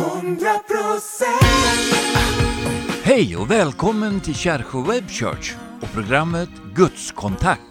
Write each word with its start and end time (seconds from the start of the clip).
100 0.00 0.46
Hej 3.02 3.36
och 3.36 3.50
välkommen 3.50 4.20
till 4.20 4.34
Kärsjö 4.34 4.82
Web 4.82 5.08
Church 5.08 5.56
och 5.82 5.92
programmet 5.92 6.48
Gudskontakt. 6.74 7.62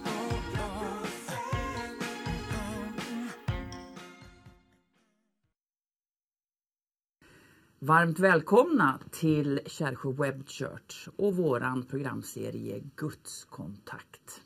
Varmt 7.80 8.20
välkomna 8.20 9.00
till 9.12 9.60
Kärsjö 9.66 10.12
Web 10.12 10.48
Church 10.48 11.08
och 11.18 11.36
våran 11.36 11.84
programserie 11.84 12.82
Guds 12.96 13.46
kontakt. 13.46 14.42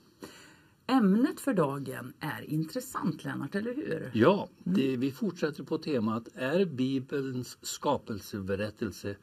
Ämnet 0.88 1.40
för 1.40 1.54
dagen 1.54 2.14
är 2.20 2.50
intressant 2.50 3.24
Lennart, 3.24 3.56
eller 3.56 3.74
hur? 3.74 4.12
Ja, 4.14 4.48
det, 4.64 4.98
vi 4.98 5.12
fortsätter 5.12 5.64
på 5.64 5.78
temat 5.78 6.28
Är 6.36 6.66
Bibelns 6.66 7.58
skapelseberättelse 7.62 9.16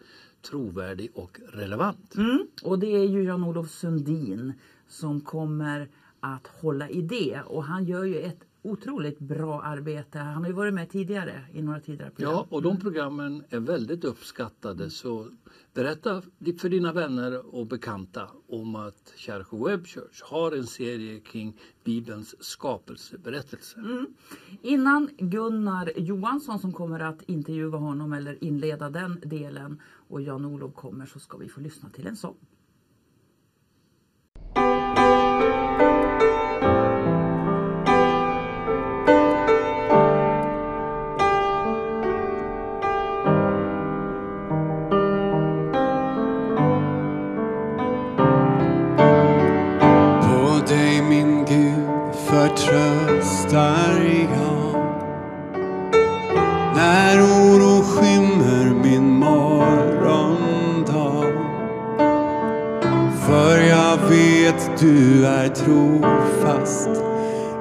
trovärdig 0.42 1.10
och 1.14 1.40
relevant? 1.52 2.14
Mm. 2.16 2.46
Och 2.62 2.78
det 2.78 2.86
är 2.86 3.08
ju 3.08 3.22
Jan-Olof 3.22 3.70
Sundin 3.70 4.52
som 4.88 5.20
kommer 5.20 5.88
att 6.20 6.46
hålla 6.46 6.88
i 6.88 7.02
det 7.02 7.40
och 7.46 7.64
han 7.64 7.84
gör 7.84 8.04
ju 8.04 8.20
ett 8.20 8.40
otroligt 8.62 9.18
bra 9.18 9.62
arbete. 9.62 10.18
Han 10.18 10.42
har 10.42 10.46
ju 10.46 10.52
varit 10.52 10.74
med 10.74 10.90
tidigare 10.90 11.44
i 11.52 11.62
några 11.62 11.80
tidigare 11.80 12.10
program. 12.10 12.32
Ja, 12.32 12.46
och 12.50 12.62
de 12.62 12.80
programmen 12.80 13.44
är 13.50 13.60
väldigt 13.60 14.04
uppskattade 14.04 14.90
så 14.90 15.26
berätta 15.74 16.22
för 16.60 16.68
dina 16.68 16.92
vänner 16.92 17.54
och 17.54 17.66
bekanta 17.66 18.28
om 18.48 18.74
att 18.74 19.12
Kärsjö 19.16 19.68
Web 19.68 19.86
Church 19.86 20.22
har 20.22 20.52
en 20.52 20.66
serie 20.66 21.20
kring 21.20 21.56
Bibelns 21.84 22.44
skapelseberättelse. 22.44 23.78
Mm. 23.78 24.06
Innan 24.62 25.08
Gunnar 25.18 25.92
Johansson 25.96 26.58
som 26.58 26.72
kommer 26.72 27.00
att 27.00 27.22
intervjua 27.22 27.78
honom 27.78 28.12
eller 28.12 28.44
inleda 28.44 28.90
den 28.90 29.20
delen 29.24 29.80
och 30.08 30.22
Jan-Olof 30.22 30.74
kommer 30.74 31.06
så 31.06 31.18
ska 31.18 31.36
vi 31.36 31.48
få 31.48 31.60
lyssna 31.60 31.88
till 31.88 32.06
en 32.06 32.16
sång. 32.16 32.36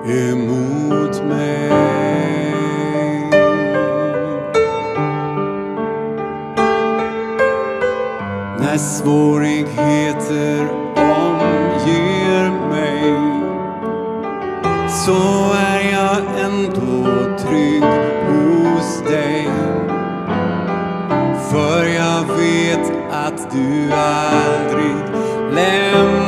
Emot 0.05 1.23
mig 1.23 1.69
När 8.59 8.77
svårigheter 8.77 10.69
omger 10.95 12.49
mig 12.69 13.13
så 14.89 15.53
är 15.53 15.91
jag 15.91 16.45
ändå 16.45 17.37
trygg 17.37 17.83
hos 18.27 19.03
dig. 19.09 19.49
För 21.51 21.85
jag 21.85 22.23
vet 22.37 22.91
att 23.11 23.51
du 23.51 23.93
aldrig 23.93 24.95
lämnar 25.53 26.18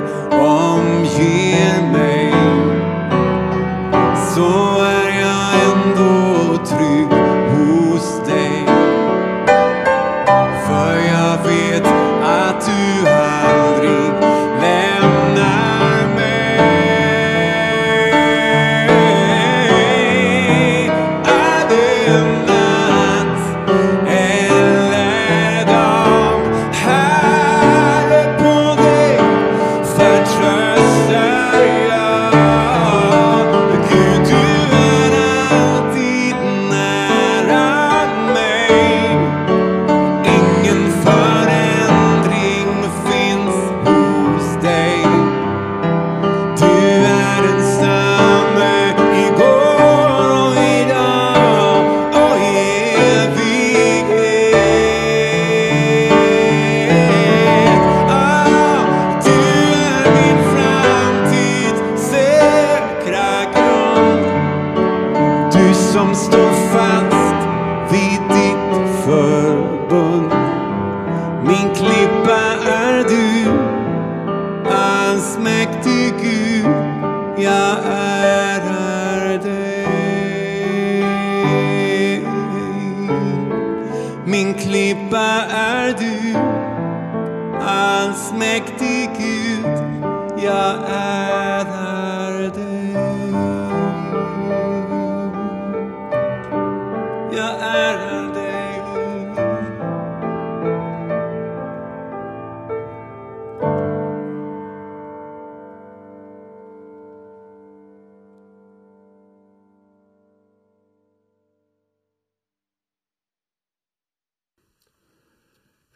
svårigheter 0.00 0.40
omger 0.40 1.92
mig 1.92 2.39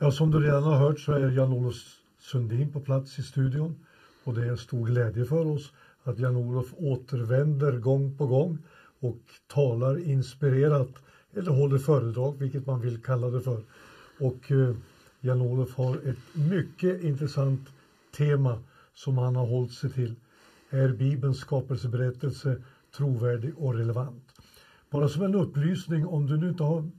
Ja, 0.05 0.11
som 0.11 0.31
du 0.31 0.41
redan 0.41 0.63
har 0.63 0.77
hört 0.77 1.01
så 1.01 1.13
är 1.13 1.31
Jan-Olof 1.31 1.75
Sundin 2.19 2.73
på 2.73 2.81
plats 2.81 3.19
i 3.19 3.23
studion 3.23 3.77
och 4.25 4.35
det 4.35 4.45
är 4.45 4.49
en 4.49 4.59
stor 4.59 4.87
glädje 4.87 5.25
för 5.25 5.47
oss 5.47 5.73
att 6.03 6.19
Jan-Olof 6.19 6.67
återvänder 6.77 7.79
gång 7.79 8.17
på 8.17 8.27
gång 8.27 8.59
och 9.01 9.19
talar 9.47 10.09
inspirerat 10.09 10.91
eller 11.35 11.51
håller 11.51 11.79
föredrag, 11.79 12.39
vilket 12.39 12.67
man 12.67 12.81
vill 12.81 13.03
kalla 13.03 13.31
det 13.31 13.41
för. 13.41 13.63
Och 14.21 14.53
eh, 14.53 14.75
Jan-Olof 15.21 15.75
har 15.75 15.97
ett 15.97 16.35
mycket 16.51 17.03
intressant 17.03 17.69
tema 18.17 18.59
som 18.95 19.19
han 19.19 19.37
har 19.37 19.47
hållit 19.47 19.73
sig 19.73 19.91
till. 19.91 20.15
Är 20.71 20.89
Bibelns 20.89 21.39
skapelseberättelse 21.39 22.63
trovärdig 22.97 23.59
och 23.59 23.75
relevant? 23.75 24.33
Bara 24.91 25.09
som 25.09 25.23
en 25.23 25.35
upplysning, 25.35 26.07
om 26.07 26.27
du 26.27 26.37
nu 26.37 26.49
inte 26.49 26.63
har 26.63 26.91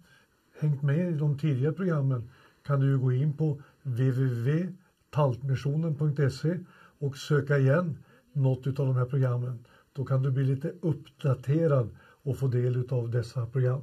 hängt 0.59 0.81
med 0.81 1.09
i 1.09 1.17
de 1.17 1.37
tidigare 1.37 1.73
programmen 1.73 2.29
kan 2.65 2.79
du 2.79 2.85
ju 2.85 2.97
gå 2.97 3.12
in 3.12 3.33
på 3.33 3.62
www.taltmissionen.se 3.83 6.59
och 7.00 7.17
söka 7.17 7.57
igen 7.57 7.97
något 8.33 8.67
av 8.67 8.85
de 8.85 8.95
här 8.95 9.06
programmen. 9.06 9.59
Då 9.94 10.06
kan 10.06 10.23
du 10.23 10.31
bli 10.31 10.44
lite 10.44 10.73
uppdaterad 10.81 11.89
och 12.23 12.38
få 12.38 12.47
del 12.47 12.88
av 12.89 13.09
dessa 13.09 13.45
program. 13.45 13.81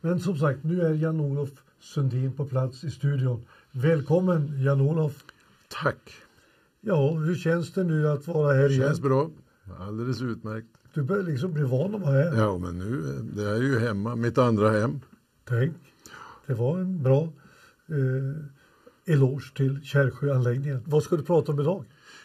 Men 0.00 0.20
som 0.20 0.36
sagt, 0.36 0.64
nu 0.64 0.82
är 0.82 0.94
Jan-Olof 0.94 1.50
Sundin 1.80 2.32
på 2.32 2.44
plats 2.44 2.84
i 2.84 2.90
studion. 2.90 3.44
Välkommen 3.70 4.62
Jan-Olof! 4.62 5.24
Tack! 5.82 6.12
Ja, 6.80 7.10
hur 7.10 7.34
känns 7.34 7.72
det 7.72 7.84
nu 7.84 8.08
att 8.08 8.26
vara 8.26 8.54
här 8.54 8.70
igen? 8.70 8.86
Känns 8.86 9.00
bra. 9.00 9.30
Alldeles 9.78 10.22
utmärkt. 10.22 10.66
Du 10.94 11.02
börjar 11.02 11.22
liksom 11.22 11.52
bli 11.52 11.62
van 11.62 11.94
att 11.94 12.00
vara 12.00 12.12
här. 12.12 12.36
Ja, 12.36 12.58
men 12.58 12.78
nu 12.78 13.02
det 13.34 13.50
är 13.50 13.62
ju 13.62 13.78
hemma, 13.78 14.16
mitt 14.16 14.38
andra 14.38 14.70
hem. 14.70 15.00
Tänk, 15.44 15.76
det 16.46 16.54
var 16.54 16.78
en 16.78 17.02
bra 17.02 17.32
eh, 17.92 19.14
eloge 19.14 19.54
till 19.54 19.82
Kärrsjöanläggningen. 19.84 20.82
Vad 20.86 21.02
ska 21.02 21.16
du 21.16 21.22
prata 21.22 21.52
om 21.52 21.60
idag? 21.60 21.84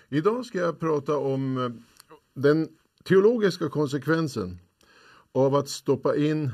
Idag 0.09 0.45
ska 0.45 0.57
jag 0.59 0.79
prata 0.79 1.17
om 1.17 1.57
eh, 1.57 1.69
den 2.33 2.67
teologiska 3.03 3.69
konsekvensen 3.69 4.59
av 5.31 5.55
att 5.55 5.69
stoppa 5.69 6.15
in 6.15 6.51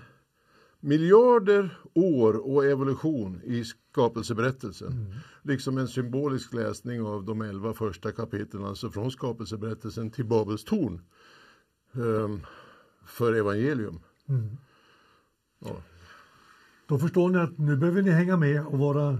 miljarder 0.79 1.77
år 1.93 2.53
och 2.53 2.65
evolution 2.65 3.41
i 3.43 3.63
skapelseberättelsen. 3.63 5.15
Liksom 5.41 5.77
en 5.77 5.87
symbolisk 5.87 6.53
läsning 6.53 7.01
av 7.01 7.25
de 7.25 7.41
elva 7.41 7.73
första 7.73 8.11
kapitlen, 8.11 8.65
alltså 8.65 8.89
från 8.89 9.11
skapelseberättelsen 9.11 10.11
till 10.11 10.25
Babels 10.25 10.63
torn. 10.63 11.01
ehm, 11.93 12.41
för 13.05 13.33
evangelium. 13.33 13.99
Ja. 15.59 15.83
Då 16.93 16.99
förstår 16.99 17.29
ni 17.29 17.37
att 17.37 17.57
nu 17.57 17.77
behöver 17.77 18.01
ni 18.01 18.11
hänga 18.11 18.37
med 18.37 18.65
och 18.65 18.79
vara 18.79 19.19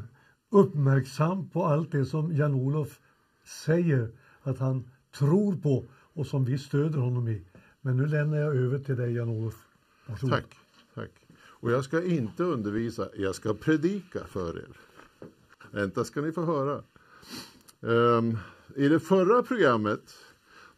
uppmärksam 0.52 1.50
på 1.50 1.66
allt 1.66 1.92
det 1.92 2.06
som 2.06 2.36
Jan-Olof 2.36 3.00
säger 3.66 4.12
att 4.42 4.60
han 4.60 4.90
tror 5.18 5.56
på 5.56 5.86
och 6.14 6.28
som 6.28 6.46
vi 6.46 6.58
stöder 6.58 7.00
honom 7.00 7.28
i. 7.28 7.46
Men 7.82 7.98
nu 7.98 8.06
lämnar 8.06 8.38
jag 8.38 8.56
över 8.56 8.80
till 8.80 8.96
dig 8.96 9.14
Jan-Olof. 9.14 9.68
Tack, 10.30 10.58
tack. 10.96 11.12
Och 11.40 11.72
jag 11.72 11.84
ska 11.84 12.04
inte 12.04 12.44
undervisa, 12.44 13.10
jag 13.16 13.36
ska 13.36 13.54
predika 13.54 14.20
för 14.28 14.58
er. 14.58 14.70
Vänta 15.72 16.04
ska 16.04 16.22
ni 16.22 16.32
få 16.32 16.46
höra. 16.46 16.84
Um, 17.80 18.38
I 18.76 18.88
det 18.88 19.00
förra 19.00 19.44
programmet, 19.44 20.14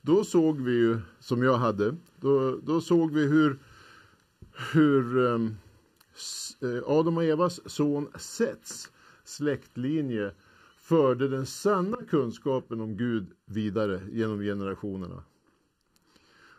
då 0.01 0.23
såg 0.23 0.61
vi 0.61 0.71
ju, 0.71 0.99
som 1.19 1.43
jag 1.43 1.57
hade, 1.57 1.95
då, 2.19 2.57
då 2.63 2.81
såg 2.81 3.13
vi 3.13 3.27
hur, 3.27 3.59
hur 4.73 5.17
um, 5.17 5.55
Eh, 6.61 6.83
Adam 6.85 7.17
och 7.17 7.23
Evas 7.23 7.59
son 7.65 8.07
Sets 8.15 8.91
släktlinje 9.23 10.31
förde 10.77 11.27
den 11.27 11.45
sanna 11.45 11.97
kunskapen 11.97 12.81
om 12.81 12.97
Gud 12.97 13.31
vidare 13.45 14.01
genom 14.11 14.41
generationerna. 14.41 15.23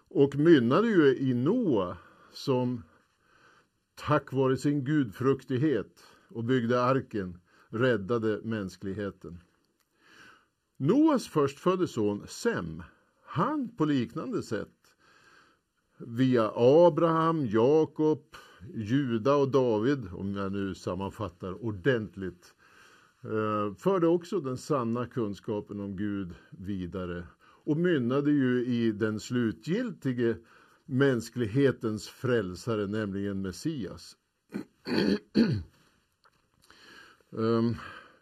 Och 0.08 0.36
mynnade 0.36 0.88
ju 0.88 1.16
i 1.16 1.34
Noa 1.34 1.96
som 2.32 2.82
tack 3.94 4.32
vare 4.32 4.56
sin 4.56 4.84
gudfruktighet 4.84 6.04
och 6.28 6.44
byggde 6.44 6.82
arken 6.82 7.38
räddade 7.68 8.40
mänskligheten. 8.44 9.40
Noas 10.76 11.28
förstfödde 11.28 11.88
son 11.88 12.26
Sem, 12.28 12.82
han 13.24 13.68
på 13.76 13.84
liknande 13.84 14.42
sätt 14.42 14.68
via 15.98 16.52
Abraham, 16.54 17.46
Jakob, 17.46 18.36
Juda 18.74 19.34
och 19.36 19.48
David, 19.50 20.08
om 20.12 20.34
jag 20.34 20.52
nu 20.52 20.74
sammanfattar 20.74 21.64
ordentligt, 21.64 22.54
eh, 23.22 23.74
förde 23.74 24.06
också 24.06 24.40
den 24.40 24.56
sanna 24.56 25.06
kunskapen 25.06 25.80
om 25.80 25.96
Gud 25.96 26.34
vidare 26.50 27.26
och 27.64 27.76
mynnade 27.76 28.30
ju 28.30 28.64
i 28.66 28.92
den 28.92 29.20
slutgiltige 29.20 30.36
mänsklighetens 30.84 32.08
frälsare, 32.08 32.86
nämligen 32.86 33.42
Messias. 33.42 34.16
um, 37.30 37.76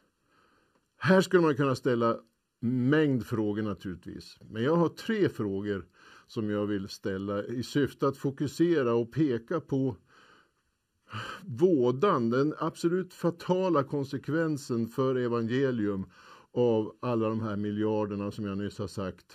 här 0.96 1.20
skulle 1.20 1.42
man 1.42 1.56
kunna 1.56 1.74
ställa 1.74 2.16
mängd 2.60 3.26
frågor 3.26 3.62
naturligtvis. 3.62 4.38
Men 4.50 4.62
jag 4.62 4.76
har 4.76 4.88
tre 4.88 5.28
frågor 5.28 5.86
som 6.26 6.50
jag 6.50 6.66
vill 6.66 6.88
ställa 6.88 7.44
i 7.44 7.62
syfte 7.62 8.08
att 8.08 8.16
fokusera 8.16 8.94
och 8.94 9.12
peka 9.12 9.60
på 9.60 9.96
vådan, 11.44 12.30
den 12.30 12.54
absolut 12.58 13.14
fatala 13.14 13.82
konsekvensen 13.82 14.88
för 14.88 15.14
evangelium 15.14 16.06
av 16.52 16.96
alla 17.00 17.28
de 17.28 17.40
här 17.40 17.56
miljarderna 17.56 18.30
som 18.30 18.44
jag 18.44 18.58
nyss 18.58 18.78
har 18.78 18.86
sagt 18.86 19.26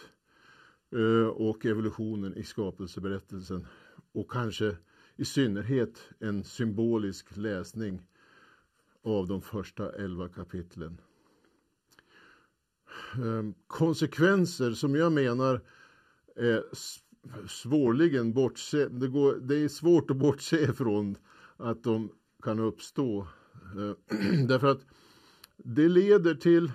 eh, 0.95 1.27
och 1.27 1.65
evolutionen 1.65 2.37
i 2.37 2.43
skapelseberättelsen 2.43 3.67
och 4.11 4.31
kanske 4.31 4.77
i 5.15 5.25
synnerhet 5.25 6.09
en 6.19 6.43
symbolisk 6.43 7.37
läsning 7.37 8.01
av 9.03 9.27
de 9.27 9.41
första 9.41 9.91
elva 9.91 10.29
kapitlen. 10.29 11.01
Ehm, 13.15 13.53
konsekvenser 13.67 14.71
som 14.71 14.95
jag 14.95 15.11
menar 15.11 15.61
är 16.35 16.63
svårligen 17.47 18.33
bortse, 18.33 18.87
det, 18.87 19.07
går, 19.07 19.35
det 19.35 19.55
är 19.55 19.67
svårt 19.67 20.11
att 20.11 20.17
bortse 20.17 20.61
ifrån 20.63 21.17
att 21.59 21.83
de 21.83 22.11
kan 22.43 22.59
uppstå. 22.59 23.27
Eh, 23.77 24.17
därför 24.47 24.67
att 24.67 24.85
det 25.57 25.89
leder 25.89 26.35
till 26.35 26.71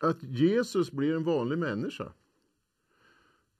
att 0.00 0.22
Jesus 0.22 0.92
blir 0.92 1.14
en 1.16 1.24
vanlig 1.24 1.58
människa. 1.58 2.12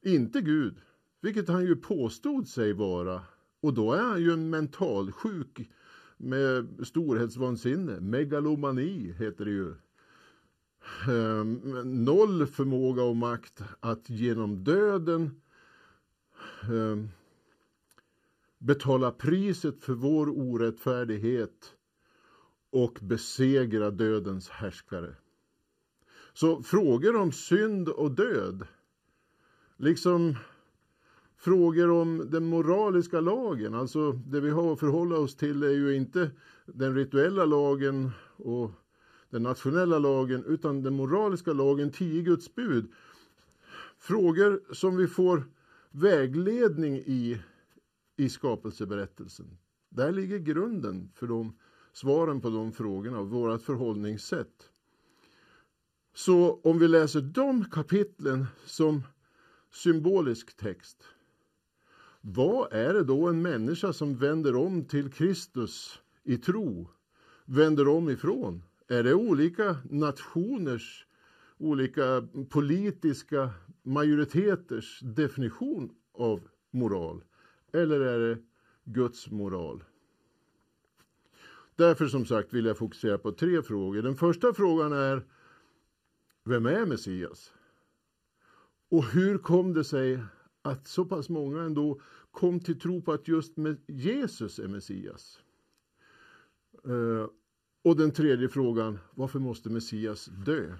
Inte 0.03 0.41
Gud, 0.41 0.75
vilket 1.21 1.49
han 1.49 1.65
ju 1.65 1.77
påstod 1.77 2.49
sig 2.49 2.73
vara. 2.73 3.23
Och 3.61 3.75
då 3.75 3.93
är 3.93 4.03
han 4.03 4.23
ju 4.23 4.33
en 4.33 4.51
mentalsjuk 4.51 5.71
med 6.17 6.67
storhetsvansinne. 6.83 8.01
Megalomani 8.01 9.13
heter 9.19 9.45
det 9.45 9.51
ju. 9.51 9.75
Ehm, 11.09 11.61
noll 12.05 12.47
förmåga 12.47 13.03
och 13.03 13.17
makt 13.17 13.63
att 13.81 14.11
genom 14.11 14.65
döden 14.65 15.41
ehm, 16.63 17.09
betala 18.65 19.11
priset 19.11 19.85
för 19.85 19.93
vår 19.93 20.29
orättfärdighet 20.29 21.75
och 22.71 22.99
besegra 23.03 23.91
dödens 23.91 24.49
härskare. 24.49 25.15
Så 26.33 26.63
frågor 26.63 27.17
om 27.17 27.33
synd 27.33 27.89
och 27.89 28.11
död, 28.11 28.67
liksom 29.77 30.37
frågor 31.37 31.91
om 31.91 32.31
den 32.31 32.45
moraliska 32.45 33.21
lagen, 33.21 33.75
alltså 33.75 34.13
det 34.13 34.41
vi 34.41 34.51
har 34.51 34.73
att 34.73 34.81
förhålla 34.81 35.17
oss 35.17 35.37
till 35.37 35.63
är 35.63 35.71
ju 35.71 35.97
inte 35.97 36.31
den 36.67 36.95
rituella 36.95 37.45
lagen 37.45 38.11
och 38.37 38.71
den 39.31 39.43
nationella 39.43 39.99
lagen, 39.99 40.45
utan 40.45 40.83
den 40.83 40.95
moraliska 40.95 41.53
lagen, 41.53 41.91
tio 41.91 42.23
Guds 42.23 42.55
bud. 42.55 42.93
Frågor 43.99 44.75
som 44.75 44.97
vi 44.97 45.07
får 45.07 45.45
vägledning 45.91 46.97
i, 46.97 47.41
i 48.17 48.29
skapelseberättelsen. 48.29 49.59
Där 49.89 50.13
ligger 50.13 50.39
grunden 50.39 51.11
för 51.15 51.27
de, 51.27 51.57
svaren 51.93 52.41
på 52.41 52.51
de 52.51 52.73
frågorna 52.73 53.19
och 53.19 53.31
vårt 53.31 53.63
förhållningssätt. 53.63 54.71
Så 56.15 56.61
om 56.65 56.79
vi 56.79 56.89
läser 56.89 57.21
de 57.21 57.65
kapitlen 57.65 58.47
som 58.65 59.03
symbolisk 59.73 60.57
text, 60.57 61.05
vad 62.21 62.73
är 62.73 62.95
det 62.95 63.05
då 63.05 63.29
en 63.29 63.43
människa 63.43 63.93
som 63.93 64.17
vänder 64.17 64.57
om 64.57 64.85
till 64.85 65.13
Kristus 65.13 66.03
i 66.23 66.37
tro 66.37 66.89
vänder 67.45 67.89
om 67.89 68.11
ifrån? 68.11 68.63
Är 68.89 69.03
det 69.03 69.15
olika 69.15 69.77
nationers, 69.91 71.07
olika 71.59 72.29
politiska 72.51 73.51
majoriteters 73.83 75.01
definition 75.01 75.91
av 76.13 76.41
moral? 76.71 77.25
Eller 77.75 78.01
är 78.01 78.19
det 78.19 78.39
Guds 78.85 79.31
moral? 79.31 79.85
Därför 81.77 82.07
som 82.07 82.27
sagt 82.27 82.53
vill 82.53 82.65
jag 82.65 82.79
fokusera 82.79 83.19
på 83.19 83.33
tre 83.33 83.63
frågor. 83.63 84.03
Den 84.03 84.17
första 84.17 84.55
frågan 84.55 84.93
är 84.93 85.23
Vem 86.45 86.67
är 86.67 86.87
Messias? 86.87 87.53
Och 88.89 89.05
hur 89.05 89.39
kom 89.39 89.75
det 89.75 89.85
sig 89.85 90.23
att 90.63 90.87
så 90.87 91.05
pass 91.05 91.29
många 91.29 91.63
ändå 91.63 92.01
kom 92.31 92.61
till 92.61 92.81
tro 92.81 93.03
på 93.03 93.13
att 93.13 93.29
just 93.29 93.55
Jesus 93.87 94.59
är 94.59 94.69
Messias? 94.69 95.41
Eh, 96.85 97.29
och 97.83 97.97
den 97.97 98.13
tredje 98.13 98.49
frågan, 98.49 98.99
varför 99.15 99.39
måste 99.39 99.71
Messias 99.71 100.27
dö? 100.27 100.77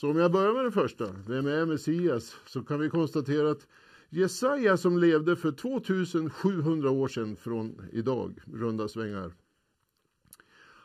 Så 0.00 0.10
om 0.10 0.16
jag 0.16 0.32
börjar 0.32 0.54
med 0.54 0.64
den 0.64 0.72
första, 0.72 1.12
vem 1.26 1.46
är 1.46 1.66
Messias? 1.66 2.36
Så 2.46 2.62
kan 2.62 2.80
vi 2.80 2.90
konstatera 2.90 3.50
att 3.50 3.66
Jesaja 4.10 4.76
som 4.76 4.98
levde 4.98 5.36
för 5.36 5.52
2700 5.52 6.90
år 6.90 7.08
sedan 7.08 7.36
från 7.36 7.88
idag, 7.92 8.40
runda 8.52 8.88
svängar. 8.88 9.34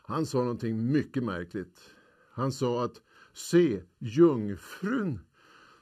Han 0.05 0.25
sa 0.25 0.37
någonting 0.37 0.91
mycket 0.91 1.23
märkligt. 1.23 1.89
Han 2.31 2.51
sa 2.51 2.83
att 2.85 3.01
se, 3.33 3.83
jungfrun 3.99 5.19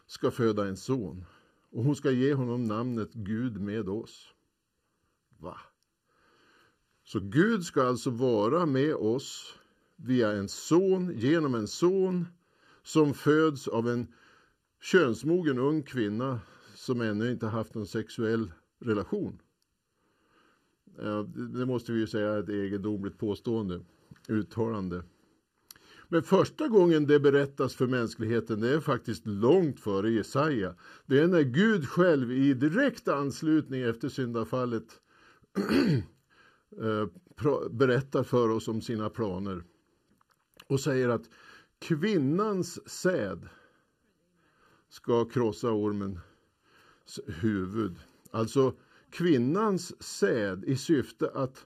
ska 0.07 0.31
föda 0.31 0.67
en 0.67 0.77
son 0.77 1.25
och 1.69 1.83
hon 1.83 1.95
ska 1.95 2.11
ge 2.11 2.33
honom 2.33 2.63
namnet 2.63 3.13
Gud 3.13 3.61
med 3.61 3.89
oss. 3.89 4.33
Va? 5.37 5.57
Så 7.03 7.19
Gud 7.19 7.63
ska 7.63 7.83
alltså 7.83 8.09
vara 8.09 8.65
med 8.65 8.95
oss 8.95 9.55
via 9.95 10.31
en 10.31 10.49
son, 10.49 11.13
genom 11.17 11.55
en 11.55 11.67
son 11.67 12.27
som 12.83 13.13
föds 13.13 13.67
av 13.67 13.89
en 13.89 14.13
könsmogen 14.81 15.59
ung 15.59 15.83
kvinna 15.83 16.39
som 16.81 17.01
ännu 17.01 17.31
inte 17.31 17.47
haft 17.47 17.75
någon 17.75 17.87
sexuell 17.87 18.51
relation. 18.79 19.41
Det 21.35 21.65
måste 21.65 21.91
vi 21.91 21.99
ju 21.99 22.07
säga 22.07 22.29
är 22.33 22.39
ett 22.39 22.49
egendomligt 22.49 23.17
påstående, 23.17 23.81
uttalande. 24.27 25.03
Men 26.07 26.23
första 26.23 26.67
gången 26.67 27.07
det 27.07 27.19
berättas 27.19 27.75
för 27.75 27.87
mänskligheten, 27.87 28.59
det 28.59 28.69
är 28.69 28.79
faktiskt 28.79 29.25
långt 29.25 29.79
före 29.79 30.11
Jesaja. 30.11 30.75
Det 31.05 31.19
är 31.19 31.27
när 31.27 31.41
Gud 31.41 31.87
själv 31.87 32.31
i 32.31 32.53
direkt 32.53 33.07
anslutning 33.07 33.81
efter 33.81 34.09
syndafallet 34.09 35.01
eh, 36.81 37.69
berättar 37.71 38.23
för 38.23 38.49
oss 38.49 38.67
om 38.67 38.81
sina 38.81 39.09
planer 39.09 39.63
och 40.67 40.79
säger 40.79 41.09
att 41.09 41.29
kvinnans 41.79 42.89
säd 42.89 43.49
ska 44.89 45.25
krossa 45.25 45.71
ormen 45.71 46.19
huvud. 47.27 47.99
Alltså 48.31 48.73
kvinnans 49.09 50.03
säd 50.03 50.63
i 50.65 50.75
syfte 50.75 51.31
att 51.33 51.65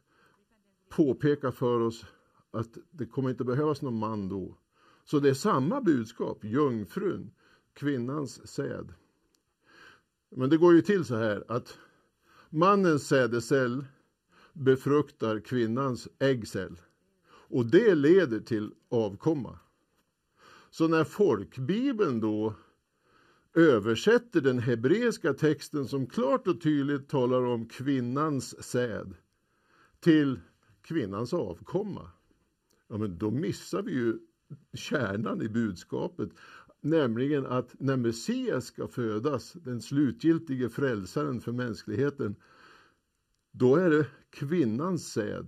påpeka 0.90 1.52
för 1.52 1.80
oss 1.80 2.06
att 2.52 2.78
det 2.92 3.06
kommer 3.06 3.30
inte 3.30 3.44
behövas 3.44 3.82
någon 3.82 4.00
man 4.00 4.30
då. 4.30 4.58
Så 5.04 5.20
det 5.20 5.30
är 5.30 5.34
samma 5.34 5.82
budskap, 5.82 6.44
jungfrun, 6.44 7.32
kvinnans 7.74 8.48
säd. 8.48 8.94
Men 10.30 10.50
det 10.50 10.58
går 10.58 10.74
ju 10.74 10.82
till 10.82 11.06
så 11.06 11.16
här 11.16 11.44
att 11.48 11.78
mannens 12.50 13.08
sädescell 13.08 13.86
befruktar 14.54 15.40
kvinnans 15.40 16.08
äggcell. 16.20 16.82
Och 17.28 17.66
det 17.66 17.96
leder 17.96 18.40
till 18.40 18.72
avkomma. 18.90 19.60
Så 20.70 20.88
när 20.88 21.04
folkbibeln 21.04 22.20
då 22.20 22.54
översätter 23.56 24.42
den 24.42 24.60
hebreiska 24.60 25.34
texten 25.34 25.88
som 25.88 26.08
klart 26.08 26.48
och 26.48 26.62
tydligt 26.62 27.10
talar 27.10 27.42
om 27.42 27.68
kvinnans 27.68 28.64
säd 28.64 29.14
till 30.00 30.40
kvinnans 30.82 31.34
avkomma, 31.34 32.12
ja, 32.88 32.98
men 32.98 33.18
då 33.18 33.32
missar 33.32 33.82
vi 33.82 33.92
ju 33.92 34.20
kärnan 34.74 35.42
i 35.42 35.50
budskapet. 35.50 36.30
Nämligen 36.82 37.46
att 37.46 37.76
när 37.80 37.98
Messias 37.98 38.66
ska 38.66 38.88
födas, 38.88 39.54
den 39.54 39.82
slutgiltige 39.82 40.70
frälsaren 40.70 41.42
för 41.42 41.52
mänskligheten, 41.52 42.36
då 43.52 43.76
är 43.76 43.90
det 43.90 44.08
kvinnans 44.30 45.12
säd. 45.12 45.48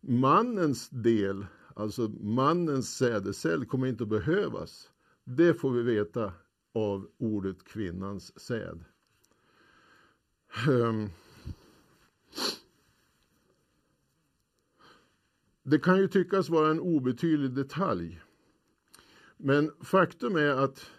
Mannens 0.00 0.88
del, 0.88 1.46
alltså 1.74 2.08
mannens 2.08 2.96
sädescell, 2.96 3.64
kommer 3.64 3.86
inte 3.86 4.02
att 4.02 4.08
behövas. 4.08 4.90
Det 5.24 5.54
får 5.54 5.70
vi 5.70 5.82
veta 5.82 6.32
av 6.74 7.08
ordet 7.18 7.64
kvinnans 7.64 8.40
säd. 8.40 8.84
Ehm. 10.68 11.08
Det 15.62 15.78
kan 15.78 15.98
ju 15.98 16.08
tyckas 16.08 16.48
vara 16.48 16.70
en 16.70 16.80
obetydlig 16.80 17.50
detalj. 17.50 18.20
Men 19.36 19.70
faktum 19.80 20.36
är 20.36 20.64
att 20.64 20.90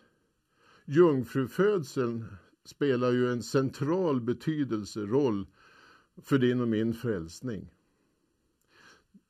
jungfrufödseln 0.86 2.26
spelar 2.66 3.12
ju 3.12 3.32
en 3.32 3.44
central 3.44 4.22
betydelse, 4.22 5.00
roll 5.00 5.48
för 6.18 6.38
din 6.38 6.62
och 6.62 6.68
min 6.68 6.94
frälsning. 6.94 7.72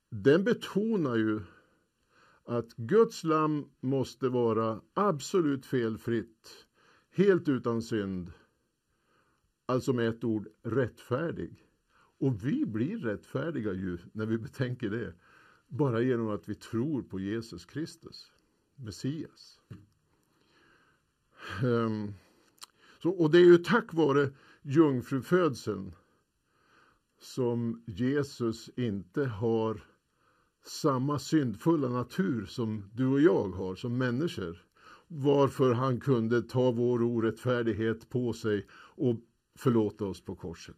Den 0.08 0.44
betonar 0.44 1.16
ju 1.16 1.40
att 2.46 2.76
Guds 2.76 3.24
lamm 3.24 3.70
måste 3.80 4.28
vara 4.28 4.80
absolut 4.94 5.66
felfritt, 5.66 6.66
helt 7.10 7.48
utan 7.48 7.82
synd. 7.82 8.32
Alltså 9.66 9.92
med 9.92 10.08
ett 10.08 10.24
ord 10.24 10.48
rättfärdig. 10.62 11.68
Och 12.18 12.44
vi 12.46 12.66
blir 12.66 12.98
rättfärdiga 12.98 13.72
ju 13.72 13.98
när 14.12 14.26
vi 14.26 14.38
betänker 14.38 14.90
det. 14.90 15.14
Bara 15.68 16.00
genom 16.00 16.28
att 16.28 16.48
vi 16.48 16.54
tror 16.54 17.02
på 17.02 17.20
Jesus 17.20 17.64
Kristus, 17.64 18.32
Messias. 18.74 19.60
Um, 21.64 22.14
så, 23.02 23.10
och 23.10 23.30
det 23.30 23.38
är 23.38 23.44
ju 23.44 23.58
tack 23.58 23.94
vare 23.94 24.30
jungfrufödseln 24.62 25.94
som 27.18 27.82
Jesus 27.86 28.70
inte 28.76 29.24
har 29.24 29.95
samma 30.68 31.18
syndfulla 31.18 31.88
natur 31.88 32.46
som 32.46 32.84
du 32.94 33.06
och 33.06 33.20
jag 33.20 33.48
har 33.48 33.74
som 33.74 33.98
människor. 33.98 34.62
Varför 35.08 35.72
han 35.72 36.00
kunde 36.00 36.42
ta 36.42 36.70
vår 36.70 37.02
orättfärdighet 37.02 38.08
på 38.08 38.32
sig 38.32 38.66
och 38.72 39.16
förlåta 39.58 40.04
oss 40.04 40.20
på 40.20 40.34
korset. 40.34 40.76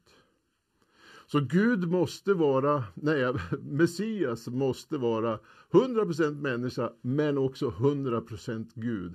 Så 1.26 1.40
Gud 1.40 1.88
måste 1.88 2.34
vara, 2.34 2.84
nej, 2.94 3.34
Messias 3.60 4.48
måste 4.48 4.98
vara 4.98 5.38
100% 5.70 6.40
människa 6.40 6.92
men 7.00 7.38
också 7.38 7.70
100% 7.70 8.70
Gud. 8.74 9.14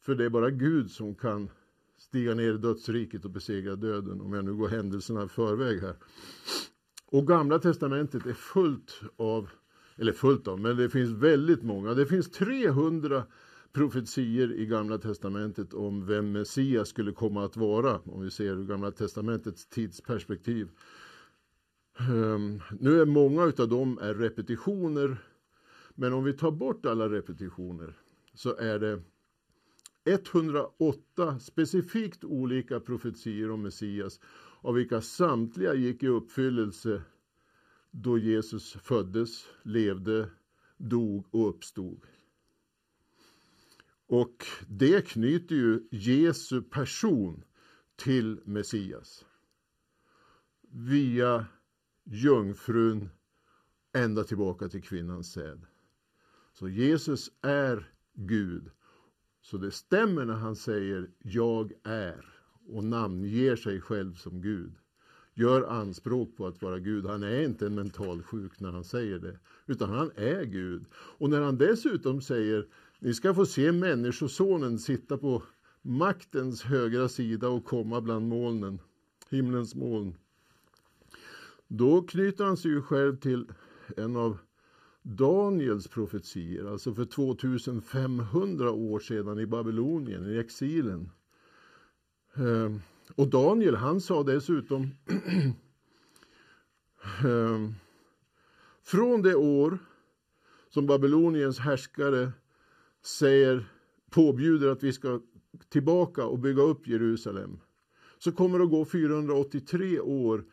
För 0.00 0.14
det 0.14 0.24
är 0.24 0.30
bara 0.30 0.50
Gud 0.50 0.90
som 0.90 1.14
kan 1.14 1.50
stiga 1.98 2.34
ner 2.34 2.54
i 2.54 2.58
dödsriket 2.58 3.24
och 3.24 3.30
besegra 3.30 3.76
döden, 3.76 4.20
om 4.20 4.32
jag 4.32 4.44
nu 4.44 4.54
går 4.54 4.68
händelserna 4.68 5.24
i 5.24 5.28
förväg 5.28 5.80
här. 5.80 5.96
Och 7.06 7.26
Gamla 7.26 7.58
Testamentet 7.58 8.26
är 8.26 8.32
fullt 8.32 9.00
av, 9.16 9.50
eller 9.96 10.12
fullt 10.12 10.48
av, 10.48 10.60
men 10.60 10.76
det 10.76 10.90
finns 10.90 11.10
väldigt 11.10 11.62
många. 11.62 11.94
Det 11.94 12.06
finns 12.06 12.30
300 12.30 13.24
profetier 13.72 14.52
i 14.52 14.66
Gamla 14.66 14.98
Testamentet 14.98 15.74
om 15.74 16.06
vem 16.06 16.32
Messias 16.32 16.88
skulle 16.88 17.12
komma 17.12 17.44
att 17.44 17.56
vara, 17.56 17.98
om 18.04 18.22
vi 18.22 18.30
ser 18.30 18.56
Gamla 18.56 18.90
Testamentets 18.90 19.66
tidsperspektiv. 19.66 20.68
Um, 22.10 22.60
nu 22.80 23.00
är 23.00 23.04
många 23.04 23.42
av 23.42 23.68
dem 23.68 23.98
är 24.02 24.14
repetitioner, 24.14 25.16
men 25.94 26.12
om 26.12 26.24
vi 26.24 26.32
tar 26.32 26.50
bort 26.50 26.86
alla 26.86 27.08
repetitioner 27.08 27.94
så 28.34 28.56
är 28.56 28.78
det 28.78 29.02
108 30.04 31.38
specifikt 31.40 32.24
olika 32.24 32.80
profetier 32.80 33.50
om 33.50 33.62
Messias, 33.62 34.20
av 34.60 34.74
vilka 34.74 35.00
samtliga 35.00 35.74
gick 35.74 36.02
i 36.02 36.08
uppfyllelse 36.08 37.02
då 37.92 38.18
Jesus 38.18 38.72
föddes, 38.72 39.46
levde, 39.62 40.30
dog 40.76 41.26
och 41.30 41.48
uppstod. 41.48 42.06
Och 44.06 44.46
det 44.68 45.08
knyter 45.08 45.54
ju 45.54 45.88
Jesu 45.90 46.62
person 46.62 47.44
till 47.96 48.40
Messias. 48.44 49.24
Via 50.70 51.46
jungfrun 52.04 53.08
ända 53.92 54.24
tillbaka 54.24 54.68
till 54.68 54.82
kvinnans 54.82 55.32
säd. 55.32 55.66
Så 56.52 56.68
Jesus 56.68 57.30
är 57.42 57.92
Gud. 58.14 58.70
Så 59.40 59.58
det 59.58 59.70
stämmer 59.70 60.24
när 60.24 60.34
han 60.34 60.56
säger 60.56 61.10
jag 61.18 61.72
är 61.82 62.34
och 62.66 62.84
namnger 62.84 63.56
sig 63.56 63.80
själv 63.80 64.14
som 64.14 64.40
Gud. 64.40 64.81
Gör 65.34 65.62
anspråk 65.62 66.36
på 66.36 66.46
att 66.46 66.62
vara 66.62 66.78
Gud. 66.78 67.06
Han 67.06 67.22
är 67.22 67.42
inte 67.42 67.66
en 67.66 67.74
mental 67.74 68.22
sjuk 68.22 68.60
när 68.60 68.72
han 68.72 68.84
säger 68.84 69.18
det, 69.18 69.38
utan 69.66 69.90
han 69.90 70.10
är 70.16 70.44
Gud. 70.44 70.84
Och 70.94 71.30
när 71.30 71.40
han 71.40 71.58
dessutom 71.58 72.20
säger 72.20 72.66
ni 72.98 73.14
ska 73.14 73.34
få 73.34 73.46
se 73.46 73.72
Människosonen 73.72 74.78
sitta 74.78 75.18
på 75.18 75.42
maktens 75.82 76.62
högra 76.62 77.08
sida 77.08 77.48
och 77.48 77.64
komma 77.64 78.00
bland 78.00 78.28
molnen, 78.28 78.78
himlens 79.30 79.74
moln. 79.74 80.14
Då 81.68 82.02
knyter 82.02 82.44
han 82.44 82.56
sig 82.56 82.70
ju 82.70 82.82
själv 82.82 83.16
till 83.16 83.46
en 83.96 84.16
av 84.16 84.38
Daniels 85.02 85.88
profetier, 85.88 86.64
alltså 86.64 86.94
för 86.94 87.04
2500 87.04 88.70
år 88.70 89.00
sedan 89.00 89.38
i 89.38 89.46
Babylonien, 89.46 90.30
i 90.30 90.38
exilen. 90.38 91.10
Ehm, 92.34 92.80
och 93.14 93.28
Daniel, 93.28 93.74
han 93.74 94.00
sa 94.00 94.22
dessutom 94.22 94.90
ehm, 97.24 97.74
Från 98.82 99.22
det 99.22 99.34
år 99.34 99.78
som 100.68 100.86
Babyloniens 100.86 101.58
härskare 101.58 102.32
säger, 103.04 103.64
påbjuder 104.10 104.68
att 104.68 104.82
vi 104.82 104.92
ska 104.92 105.20
tillbaka 105.68 106.24
och 106.24 106.38
bygga 106.38 106.62
upp 106.62 106.86
Jerusalem, 106.86 107.58
så 108.18 108.32
kommer 108.32 108.58
det 108.58 108.64
att 108.64 108.70
gå 108.70 108.84
483 108.84 110.00
år 110.00 110.44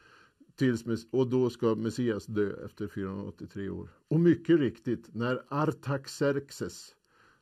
tills, 0.56 0.84
och 1.12 1.28
då 1.28 1.50
ska 1.50 1.76
Messias 1.76 2.26
dö 2.26 2.66
efter 2.66 2.88
483 2.88 3.70
år. 3.70 3.90
Och 4.08 4.20
mycket 4.20 4.60
riktigt, 4.60 5.16
när 5.16 5.44
Artaxerxes, 5.48 6.96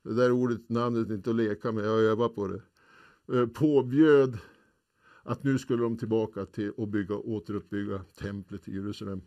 det 0.04 0.14
där 0.14 0.32
ordet, 0.32 0.70
namnet 0.70 1.10
inte 1.10 1.30
att 1.30 1.36
leka 1.36 1.72
med, 1.72 1.86
jag 1.86 2.00
övar 2.00 2.30
på 2.30 2.48
det, 2.48 2.62
eh, 3.38 3.48
påbjöd 3.48 4.38
att 5.28 5.44
nu 5.44 5.60
skulle 5.60 5.84
de 5.84 5.98
tillbaka 5.98 6.46
till 6.46 6.72
och 6.72 6.88
bygga, 6.88 7.16
återuppbygga 7.16 8.04
templet 8.04 8.68
i 8.68 8.74
Jerusalem. 8.76 9.22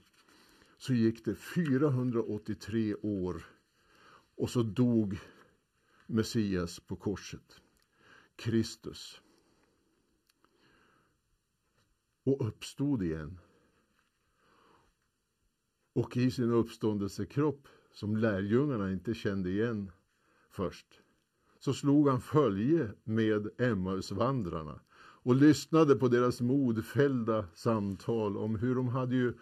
Så 0.77 0.95
gick 0.95 1.25
det 1.25 1.35
483 1.35 2.95
år 2.95 3.45
och 4.37 4.51
så 4.51 4.63
dog 4.63 5.19
Messias 6.07 6.81
på 6.81 6.97
korset. 6.97 7.61
Kristus. 8.37 9.21
Och 12.25 12.49
uppstod 12.49 13.03
igen. 13.03 13.39
Och 15.93 16.17
i 16.17 16.31
sin 16.31 16.51
uppståndelsekropp, 16.51 17.69
som 17.93 18.17
lärjungarna 18.17 18.93
inte 18.93 19.15
kände 19.15 19.51
igen 19.51 19.93
först, 20.51 21.03
så 21.59 21.73
slog 21.75 22.09
han 22.09 22.21
följe 22.21 22.91
med 23.05 23.51
Emmausvandrarna 23.59 24.81
och 25.23 25.35
lyssnade 25.35 25.97
på 25.97 26.09
deras 26.09 26.41
modfällda 26.41 27.47
samtal 27.55 28.37
om 28.37 28.57
hur 28.57 28.75
de 28.75 28.89
hade 28.89 29.17
ju 29.17 29.35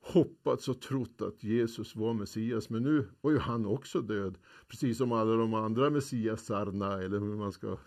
hoppats 0.00 0.68
och 0.68 0.80
trott 0.80 1.22
att 1.22 1.44
Jesus 1.44 1.96
var 1.96 2.14
Messias, 2.14 2.70
men 2.70 2.82
nu 2.82 3.08
var 3.20 3.30
ju 3.30 3.38
han 3.38 3.66
också 3.66 4.00
död, 4.00 4.38
precis 4.68 4.98
som 4.98 5.12
alla 5.12 5.36
de 5.36 5.54
andra 5.54 5.90
Messiasarna, 5.90 7.02
eller 7.02 7.20
hur 7.20 7.36
man 7.36 7.52
ska 7.52 7.78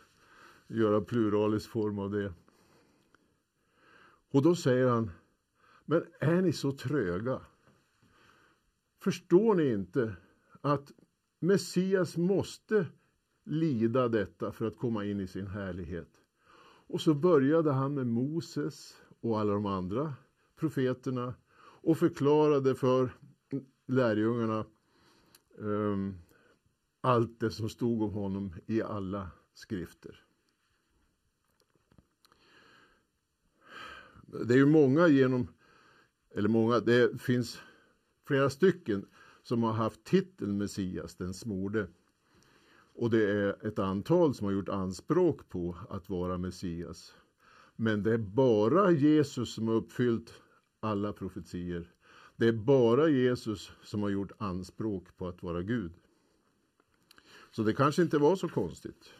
göra 0.68 1.02
pluralisk 1.02 1.70
form 1.70 2.00
av 2.00 2.12
det. 2.12 2.34
Och 4.32 4.42
då 4.42 4.56
säger 4.56 4.88
han, 4.88 5.12
men 5.86 6.04
är 6.20 6.42
ni 6.42 6.54
så 6.54 6.72
tröga? 6.72 7.42
Förstår 9.00 9.56
ni 9.56 9.72
inte 9.72 10.16
att 10.62 10.92
Messias 11.40 12.18
måste 12.18 12.88
lida 13.44 14.08
detta 14.08 14.52
för 14.52 14.68
att 14.68 14.78
komma 14.78 15.06
in 15.06 15.20
i 15.20 15.28
sin 15.28 15.48
härlighet? 15.48 16.25
Och 16.88 17.02
så 17.02 17.14
började 17.14 17.72
han 17.72 17.94
med 17.94 18.08
Moses 18.08 19.02
och 19.20 19.40
alla 19.40 19.54
de 19.54 19.66
andra 19.66 20.14
profeterna 20.56 21.34
och 21.58 21.98
förklarade 21.98 22.76
för 22.76 23.10
lärjungarna 23.86 24.66
um, 25.58 26.18
allt 27.02 27.40
det 27.40 27.52
som 27.52 27.70
stod 27.70 28.02
om 28.02 28.12
honom 28.12 28.54
i 28.66 28.82
alla 28.82 29.32
skrifter. 29.54 30.26
Det 34.28 34.54
är 34.54 34.58
ju 34.58 34.66
många 34.66 35.08
genom, 35.08 35.48
eller 36.32 36.50
många, 36.50 36.80
det 36.80 37.22
finns 37.22 37.62
flera 38.28 38.50
stycken 38.50 39.06
som 39.44 39.64
har 39.64 39.74
haft 39.74 40.04
titeln 40.04 40.58
Messias, 40.58 41.16
den 41.16 41.34
smorde. 41.34 41.88
Och 42.96 43.10
det 43.10 43.32
är 43.32 43.68
ett 43.68 43.80
antal 43.80 44.36
som 44.36 44.46
har 44.46 44.54
gjort 44.54 44.70
anspråk 44.70 45.50
på 45.50 45.76
att 45.90 46.10
vara 46.10 46.38
Messias. 46.38 47.16
Men 47.76 48.04
det 48.04 48.14
är 48.14 48.18
bara 48.18 48.92
Jesus 48.92 49.54
som 49.54 49.68
har 49.68 49.76
uppfyllt 49.76 50.34
alla 50.80 51.14
profetier. 51.14 51.92
Det 52.36 52.48
är 52.48 52.54
bara 52.54 53.10
Jesus 53.10 53.72
som 53.84 54.02
har 54.02 54.10
gjort 54.10 54.32
anspråk 54.38 55.18
på 55.18 55.28
att 55.28 55.44
vara 55.44 55.62
Gud. 55.62 55.92
Så 57.52 57.64
det 57.64 57.74
kanske 57.74 58.02
inte 58.02 58.18
var 58.18 58.36
så 58.36 58.50
konstigt 58.50 59.14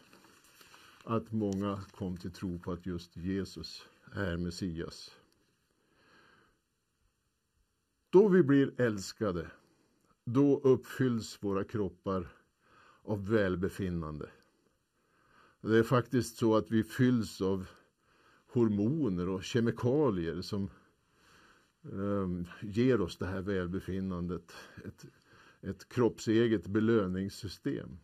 att 1.04 1.32
många 1.32 1.80
kom 1.90 2.16
till 2.16 2.32
tro 2.32 2.58
på 2.58 2.72
att 2.72 2.86
just 2.86 3.16
Jesus 3.16 3.82
är 4.12 4.36
Messias. 4.36 5.10
Då 8.10 8.28
vi 8.28 8.42
blir 8.42 8.80
älskade, 8.80 9.50
då 10.24 10.60
uppfylls 10.60 11.38
våra 11.42 11.64
kroppar 11.64 12.35
av 13.06 13.28
välbefinnande. 13.28 14.28
Det 15.60 15.78
är 15.78 15.82
faktiskt 15.82 16.36
så 16.36 16.56
att 16.56 16.70
vi 16.70 16.84
fylls 16.84 17.40
av 17.40 17.66
hormoner 18.52 19.28
och 19.28 19.44
kemikalier 19.44 20.42
som 20.42 20.70
um, 21.82 22.46
ger 22.62 23.00
oss 23.00 23.16
det 23.16 23.26
här 23.26 23.40
välbefinnandet. 23.40 24.52
Ett, 24.84 25.04
ett 25.60 25.88
kroppseget 25.88 26.66
belöningssystem. 26.66 27.98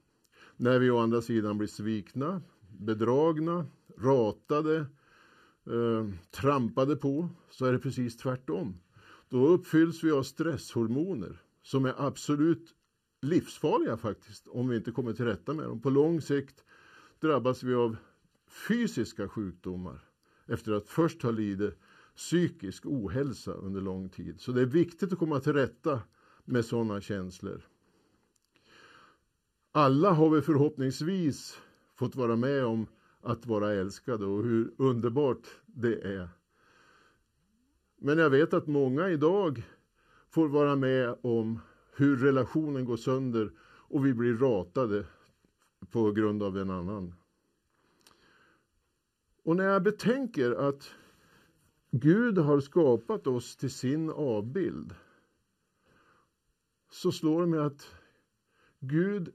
När 0.57 0.79
vi 0.79 0.91
å 0.91 0.99
andra 0.99 1.23
sidan 1.23 1.59
blir 1.59 1.69
svikna, 1.69 2.43
bedragna, 2.79 3.67
ratade, 3.99 4.77
eh, 5.67 6.09
trampade 6.31 6.97
på, 6.97 7.29
så 7.51 7.67
är 7.67 7.73
det 7.73 7.79
precis 7.79 8.17
tvärtom. 8.17 8.81
Då 9.29 9.47
uppfylls 9.47 10.05
vi 10.05 10.11
av 10.11 10.23
stresshormoner 10.23 11.43
som 11.63 11.85
är 11.85 11.95
absolut 11.97 12.75
livsfarliga 13.23 13.97
faktiskt, 13.97 14.49
om 14.49 14.69
vi 14.69 14.77
inte 14.77 14.93
kommer 14.93 15.13
till 15.13 15.25
rätta 15.25 15.55
med 15.55 15.65
dem. 15.65 15.81
På 15.81 15.91
lång 15.91 16.21
sikt 16.21 16.65
drabbas 17.21 17.63
vi 17.63 17.75
av 17.75 17.97
fysiska 18.69 19.29
sjukdomar 19.29 20.05
efter 20.47 20.73
att 20.73 20.89
först 20.89 21.23
ha 21.23 21.31
lidit 21.31 21.79
psykisk 22.17 22.87
ohälsa 22.87 23.53
under 23.53 23.81
lång 23.81 24.09
tid. 24.09 24.41
Så 24.41 24.53
det 24.53 24.61
är 24.61 24.67
viktigt 24.67 25.13
att 25.13 25.19
komma 25.19 25.41
till 25.41 25.53
rätta 25.53 26.01
med 26.45 26.65
sådana 26.65 27.01
känslor. 27.01 27.63
Alla 29.73 30.11
har 30.11 30.31
vi 30.31 30.43
förhoppningsvis 30.43 31.61
fått 31.95 32.17
vara 32.17 32.37
med 32.37 32.65
om 32.65 32.87
att 33.21 33.47
vara 33.47 33.73
älskade 33.73 34.25
och 34.27 34.45
hur 34.45 34.73
underbart 34.77 35.47
det 35.67 36.01
är. 36.01 36.29
Men 37.97 38.19
jag 38.19 38.31
vet 38.31 38.55
att 38.55 38.67
många 38.67 39.11
idag 39.11 39.63
får 40.31 40.49
vara 40.49 40.77
med 40.77 41.17
om 41.21 41.59
hur 41.93 42.17
relationen 42.17 42.85
går 42.85 42.97
sönder 42.97 43.53
och 43.63 44.07
vi 44.07 44.15
blir 44.15 44.35
ratade 44.37 45.05
på 45.91 46.13
grund 46.13 46.43
av 46.43 46.59
en 46.59 46.71
annan. 46.71 47.15
Och 49.45 49.57
när 49.57 49.65
jag 49.65 49.83
betänker 49.83 50.53
att 50.53 50.91
Gud 51.91 52.39
har 52.39 52.61
skapat 52.61 53.27
oss 53.27 53.57
till 53.57 53.71
sin 53.71 54.11
avbild 54.11 54.95
så 56.91 57.13
slår 57.13 57.41
det 57.41 57.47
mig 57.47 57.61
att 57.61 57.95
Gud 58.81 59.33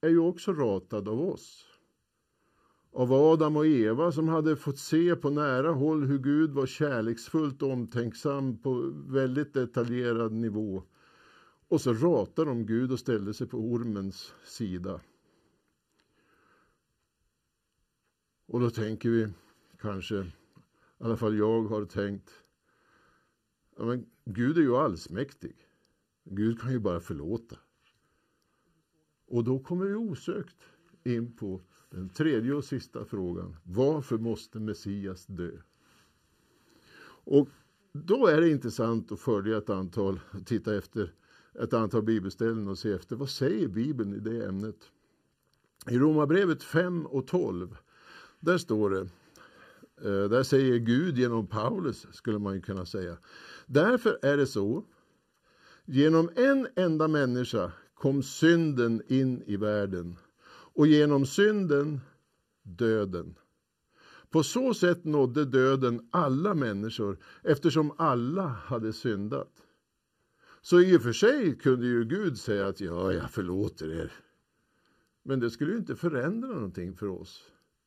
är 0.00 0.08
ju 0.08 0.18
också 0.18 0.52
ratad 0.52 1.08
av 1.08 1.20
oss. 1.20 1.66
Av 2.92 3.12
Adam 3.12 3.56
och 3.56 3.66
Eva 3.66 4.12
som 4.12 4.28
hade 4.28 4.56
fått 4.56 4.78
se 4.78 5.16
på 5.16 5.30
nära 5.30 5.70
håll 5.70 6.04
hur 6.04 6.18
Gud 6.18 6.50
var 6.50 6.66
kärleksfullt 6.66 7.62
omtänksam 7.62 8.58
på 8.58 8.92
väldigt 9.06 9.54
detaljerad 9.54 10.32
nivå. 10.32 10.82
Och 11.74 11.80
så 11.80 11.94
ratade 11.94 12.50
de 12.50 12.66
Gud 12.66 12.92
och 12.92 12.98
ställde 12.98 13.34
sig 13.34 13.46
på 13.46 13.58
ormens 13.58 14.32
sida. 14.44 15.00
Och 18.46 18.60
då 18.60 18.70
tänker 18.70 19.10
vi 19.10 19.28
kanske, 19.78 20.14
i 20.14 20.32
alla 20.98 21.16
fall 21.16 21.38
jag 21.38 21.62
har 21.62 21.84
tänkt, 21.84 22.30
ja 23.76 23.84
men 23.84 24.06
Gud 24.24 24.58
är 24.58 24.62
ju 24.62 24.76
allsmäktig. 24.76 25.56
Gud 26.24 26.60
kan 26.60 26.72
ju 26.72 26.78
bara 26.78 27.00
förlåta. 27.00 27.56
Och 29.26 29.44
då 29.44 29.58
kommer 29.58 29.86
vi 29.86 29.94
osökt 29.94 30.56
in 31.04 31.36
på 31.36 31.60
den 31.90 32.08
tredje 32.08 32.54
och 32.54 32.64
sista 32.64 33.04
frågan. 33.04 33.56
Varför 33.62 34.18
måste 34.18 34.60
Messias 34.60 35.26
dö? 35.26 35.50
Och 37.24 37.48
då 37.92 38.26
är 38.26 38.40
det 38.40 38.50
intressant 38.50 39.12
att 39.12 39.20
följa 39.20 39.58
ett 39.58 39.70
antal, 39.70 40.20
titta 40.44 40.76
efter 40.76 41.14
ett 41.62 41.72
antal 41.72 42.02
bibelställen 42.02 42.68
och 42.68 42.78
se 42.78 42.92
efter 42.92 43.16
vad 43.16 43.28
säger 43.28 43.68
Bibeln 43.68 44.14
i 44.14 44.18
det 44.18 44.46
ämnet. 44.46 44.90
I 45.90 45.98
Romarbrevet 45.98 46.62
5 46.62 47.06
och 47.06 47.26
12, 47.26 47.76
där 48.40 48.58
står 48.58 48.90
det, 48.90 49.00
eh, 50.08 50.28
där 50.28 50.42
säger 50.42 50.78
Gud 50.78 51.18
genom 51.18 51.46
Paulus, 51.46 52.06
skulle 52.12 52.38
man 52.38 52.62
kunna 52.62 52.86
säga. 52.86 53.16
Därför 53.66 54.18
är 54.22 54.36
det 54.36 54.46
så, 54.46 54.84
genom 55.84 56.30
en 56.36 56.68
enda 56.76 57.08
människa 57.08 57.72
kom 57.94 58.22
synden 58.22 59.02
in 59.06 59.42
i 59.46 59.56
världen 59.56 60.16
och 60.74 60.86
genom 60.86 61.26
synden 61.26 62.00
döden. 62.62 63.34
På 64.30 64.42
så 64.42 64.74
sätt 64.74 65.04
nådde 65.04 65.44
döden 65.44 66.08
alla 66.10 66.54
människor 66.54 67.18
eftersom 67.42 67.92
alla 67.96 68.46
hade 68.46 68.92
syndat. 68.92 69.63
Så 70.64 70.80
i 70.80 70.96
och 70.96 71.02
för 71.02 71.12
sig 71.12 71.56
kunde 71.58 71.86
ju 71.86 72.04
Gud 72.04 72.38
säga 72.38 72.66
att 72.66 72.80
ja, 72.80 73.12
jag 73.12 73.30
förlåter 73.30 73.92
er. 73.92 74.12
Men 75.22 75.40
det 75.40 75.50
skulle 75.50 75.72
ju 75.72 75.78
inte 75.78 75.96
förändra 75.96 76.48
någonting 76.48 76.96
för 76.96 77.08
oss. 77.08 77.42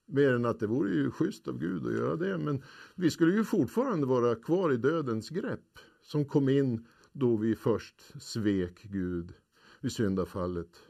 Mer 0.06 0.34
än 0.34 0.46
att 0.46 0.60
det 0.60 0.68
vore 0.68 0.90
ju 0.90 1.12
schysst 1.12 1.48
av 1.48 1.60
Gud 1.60 1.88
att 1.88 1.94
göra 1.94 2.16
det. 2.16 2.38
Men 2.38 2.64
vi 2.96 3.12
skulle 3.12 3.34
ju 3.34 3.44
fortfarande 3.44 4.08
vara 4.08 4.36
kvar 4.36 4.74
i 4.74 4.78
dödens 4.78 5.30
grepp. 5.30 5.80
Som 6.02 6.26
kom 6.26 6.50
in 6.50 6.86
då 7.12 7.38
vi 7.38 7.56
först 7.56 8.24
svek 8.24 8.84
Gud 8.84 9.34
i 9.82 9.90
syndafallet. 9.90 10.82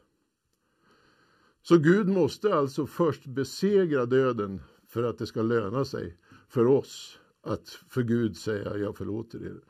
Så 1.62 1.78
Gud 1.78 2.08
måste 2.08 2.54
alltså 2.54 2.86
först 2.86 3.26
besegra 3.26 4.06
döden 4.06 4.60
för 4.86 5.02
att 5.02 5.18
det 5.18 5.26
ska 5.26 5.42
löna 5.42 5.84
sig 5.84 6.16
för 6.48 6.66
oss 6.66 7.18
att 7.42 7.68
för 7.68 8.02
Gud 8.02 8.36
säga 8.36 8.76
jag 8.76 8.96
förlåter 8.96 9.46
er. 9.46 9.60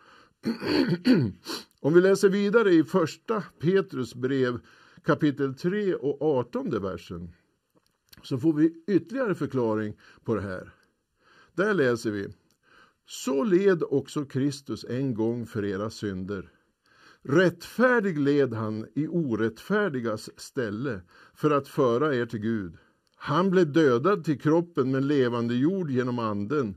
Om 1.81 1.95
vi 1.95 2.01
läser 2.01 2.29
vidare 2.29 2.71
i 2.71 2.85
första 2.85 3.43
Petrus 3.61 4.15
brev 4.15 4.61
kapitel 5.05 5.55
3 5.55 5.95
och 5.95 6.23
18 6.23 6.83
versen 6.83 7.33
så 8.23 8.39
får 8.39 8.53
vi 8.53 8.85
ytterligare 8.87 9.35
förklaring 9.35 9.97
på 10.25 10.35
det 10.35 10.41
här. 10.41 10.75
Där 11.55 11.75
läser 11.75 12.11
vi 12.11 12.29
Så 13.07 13.45
led 13.45 13.83
också 13.83 14.25
Kristus 14.25 14.85
en 14.85 15.15
gång 15.15 15.47
för 15.47 15.65
era 15.65 15.91
synder. 15.91 16.51
Rättfärdig 17.23 18.19
led 18.19 18.55
han 18.55 18.87
i 18.95 19.07
orättfärdigas 19.07 20.31
ställe 20.37 21.01
för 21.35 21.51
att 21.51 21.69
föra 21.69 22.15
er 22.15 22.27
till 22.27 22.41
Gud. 22.41 22.77
Han 23.17 23.51
blev 23.51 23.73
dödad 23.73 24.25
till 24.25 24.41
kroppen 24.41 24.91
men 24.91 25.09
levande 25.09 25.55
jord 25.55 25.91
genom 25.91 26.19
anden. 26.19 26.75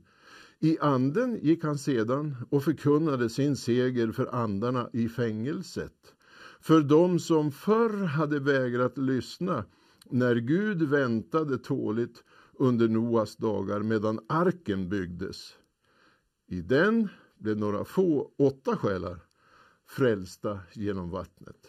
I 0.63 0.77
anden 0.81 1.39
gick 1.41 1.63
han 1.63 1.77
sedan 1.77 2.35
och 2.49 2.63
förkunnade 2.63 3.29
sin 3.29 3.55
seger 3.57 4.11
för 4.11 4.35
andarna 4.35 4.89
i 4.93 5.09
fängelset. 5.09 6.15
För 6.59 6.81
dem 6.81 7.19
som 7.19 7.51
förr 7.51 8.05
hade 8.05 8.39
vägrat 8.39 8.97
lyssna 8.97 9.65
när 10.09 10.35
Gud 10.35 10.81
väntade 10.81 11.57
tåligt 11.57 12.23
under 12.53 12.87
Noas 12.87 13.35
dagar 13.35 13.79
medan 13.79 14.19
arken 14.29 14.89
byggdes. 14.89 15.53
I 16.47 16.61
den 16.61 17.09
blev 17.37 17.57
några 17.57 17.85
få, 17.85 18.31
åtta 18.37 18.77
själar, 18.77 19.19
frälsta 19.85 20.59
genom 20.73 21.09
vattnet. 21.09 21.67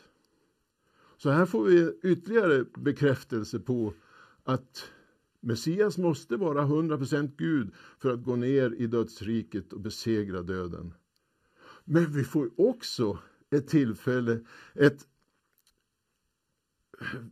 Så 1.16 1.30
här 1.30 1.46
får 1.46 1.64
vi 1.64 1.98
ytterligare 2.02 2.64
bekräftelse 2.76 3.58
på 3.58 3.94
att 4.44 4.90
Messias 5.42 5.98
måste 5.98 6.36
vara 6.36 6.62
100% 6.62 7.30
Gud 7.36 7.70
för 7.98 8.10
att 8.10 8.22
gå 8.22 8.36
ner 8.36 8.74
i 8.78 8.86
dödsriket 8.86 9.72
och 9.72 9.80
besegra 9.80 10.42
döden. 10.42 10.94
Men 11.84 12.12
vi 12.12 12.24
får 12.24 12.50
också 12.56 13.18
ett 13.50 13.68
tillfälle, 13.68 14.40
ett 14.74 15.06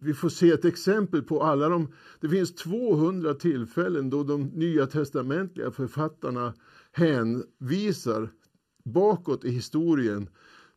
vi 0.01 0.15
får 0.15 0.29
se 0.29 0.51
ett 0.51 0.65
exempel 0.65 1.23
på 1.23 1.43
alla 1.43 1.69
de, 1.69 1.93
det 2.21 2.29
finns 2.29 2.55
200 2.55 3.35
tillfällen 3.35 4.11
då 4.11 4.25
de 4.25 4.43
nya 4.43 4.87
testamentliga 4.87 5.71
författarna 5.71 6.55
hänvisar 6.93 8.29
bakåt 8.85 9.45
i 9.45 9.51
historien 9.51 10.29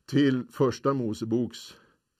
till 0.05 0.43
första 0.51 0.93
Moseboks 0.93 1.75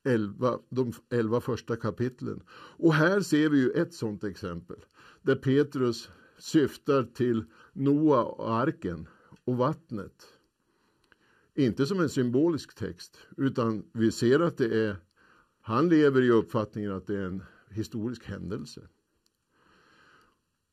11, 0.05 0.59
de 0.69 0.93
11 1.09 1.41
första 1.41 1.75
kapitlen. 1.75 2.43
Och 2.77 2.93
här 2.93 3.21
ser 3.21 3.49
vi 3.49 3.57
ju 3.57 3.71
ett 3.71 3.93
sådant 3.93 4.23
exempel 4.23 4.77
där 5.23 5.35
Petrus 5.35 6.09
syftar 6.37 7.03
till 7.03 7.43
Noa 7.73 8.23
och 8.23 8.53
arken 8.53 9.07
och 9.45 9.57
vattnet. 9.57 10.27
Inte 11.55 11.85
som 11.85 11.99
en 11.99 12.09
symbolisk 12.09 12.75
text, 12.75 13.17
utan 13.37 13.85
vi 13.93 14.11
ser 14.11 14.39
att 14.39 14.57
det 14.57 14.85
är, 14.85 14.97
han 15.61 15.89
lever 15.89 16.21
i 16.21 16.31
uppfattningen 16.31 16.91
att 16.91 17.07
det 17.07 17.15
är 17.15 17.25
en 17.25 17.43
historisk 17.69 18.25
händelse. 18.25 18.81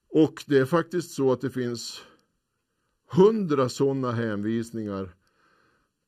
Och 0.08 0.44
det 0.46 0.58
är 0.58 0.64
faktiskt 0.64 1.10
så 1.10 1.32
att 1.32 1.40
det 1.40 1.50
finns 1.50 2.02
hundra 3.10 3.68
sådana 3.68 4.12
hänvisningar 4.12 5.14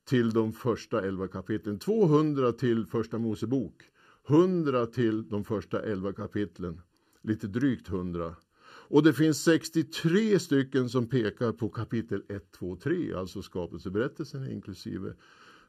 till 0.05 0.31
de 0.31 0.53
första 0.53 1.07
elva 1.07 1.29
kapitlen. 1.29 1.79
200 1.79 2.53
till 2.53 2.87
första 2.87 3.19
Mosebok. 3.19 3.83
100 4.29 4.87
till 4.87 5.29
de 5.29 5.45
första 5.45 5.83
elva 5.83 6.13
kapitlen. 6.13 6.81
Lite 7.23 7.47
drygt 7.47 7.89
100. 7.89 8.37
Och 8.65 9.03
det 9.03 9.13
finns 9.13 9.43
63 9.43 10.39
stycken 10.39 10.89
som 10.89 11.07
pekar 11.07 11.53
på 11.53 11.69
kapitel 11.69 12.23
1, 12.29 12.53
2, 12.53 12.77
3, 12.77 13.15
alltså 13.15 13.43
skapelseberättelsen 13.43 14.51
inklusive 14.51 15.15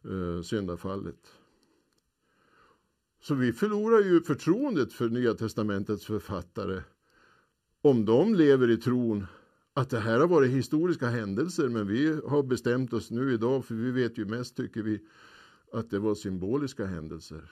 eh, 0.03 0.41
syndafallet. 0.41 1.19
Så 3.21 3.35
vi 3.35 3.53
förlorar 3.53 3.99
ju 3.99 4.21
förtroendet 4.21 4.93
för 4.93 5.09
Nya 5.09 5.33
testamentets 5.33 6.05
författare 6.05 6.81
om 7.81 8.05
de 8.05 8.35
lever 8.35 8.69
i 8.69 8.77
tron 8.77 9.25
att 9.73 9.89
det 9.89 9.99
här 9.99 10.19
har 10.19 10.27
varit 10.27 10.51
historiska 10.51 11.07
händelser 11.07 11.69
men 11.69 11.87
vi 11.87 12.19
har 12.27 12.43
bestämt 12.43 12.93
oss 12.93 13.11
nu 13.11 13.33
idag 13.33 13.65
för 13.65 13.75
vi 13.75 13.91
vet 13.91 14.17
ju 14.17 14.25
mest 14.25 14.57
tycker 14.57 14.81
vi 14.81 14.99
att 15.71 15.89
det 15.89 15.99
var 15.99 16.15
symboliska 16.15 16.85
händelser. 16.85 17.51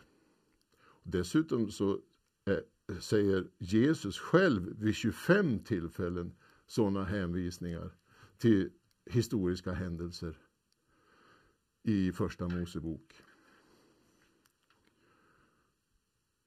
Dessutom 1.03 1.71
så 1.71 1.99
är 2.45 2.61
säger 2.99 3.47
Jesus 3.57 4.19
själv 4.19 4.79
vid 4.79 4.95
25 4.95 5.59
tillfällen 5.59 6.35
sådana 6.67 7.03
hänvisningar 7.03 7.91
till 8.37 8.69
historiska 9.05 9.71
händelser 9.71 10.37
i 11.83 12.11
första 12.11 12.47
Mosebok. 12.47 13.13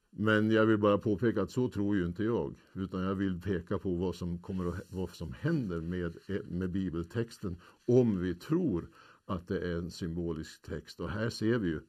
Men 0.09 0.51
jag 0.51 0.65
vill 0.65 0.77
bara 0.77 0.97
påpeka 0.97 1.41
att 1.41 1.51
så 1.51 1.69
tror 1.69 1.95
ju 1.95 2.05
inte 2.05 2.23
jag. 2.23 2.55
Utan 2.73 3.01
jag 3.01 3.15
vill 3.15 3.41
peka 3.41 3.79
på 3.79 3.95
vad 3.95 4.15
som, 4.15 4.41
kommer 4.41 4.65
att, 4.65 4.81
vad 4.89 5.09
som 5.09 5.33
händer 5.33 5.81
med, 5.81 6.17
med 6.45 6.71
bibeltexten 6.71 7.57
om 7.85 8.19
vi 8.19 8.35
tror 8.35 8.89
att 9.25 9.47
det 9.47 9.59
är 9.59 9.77
en 9.77 9.91
symbolisk 9.91 10.61
text. 10.61 10.99
Och 10.99 11.09
här 11.09 11.29
ser 11.29 11.57
vi 11.57 11.67
ju 11.67 11.81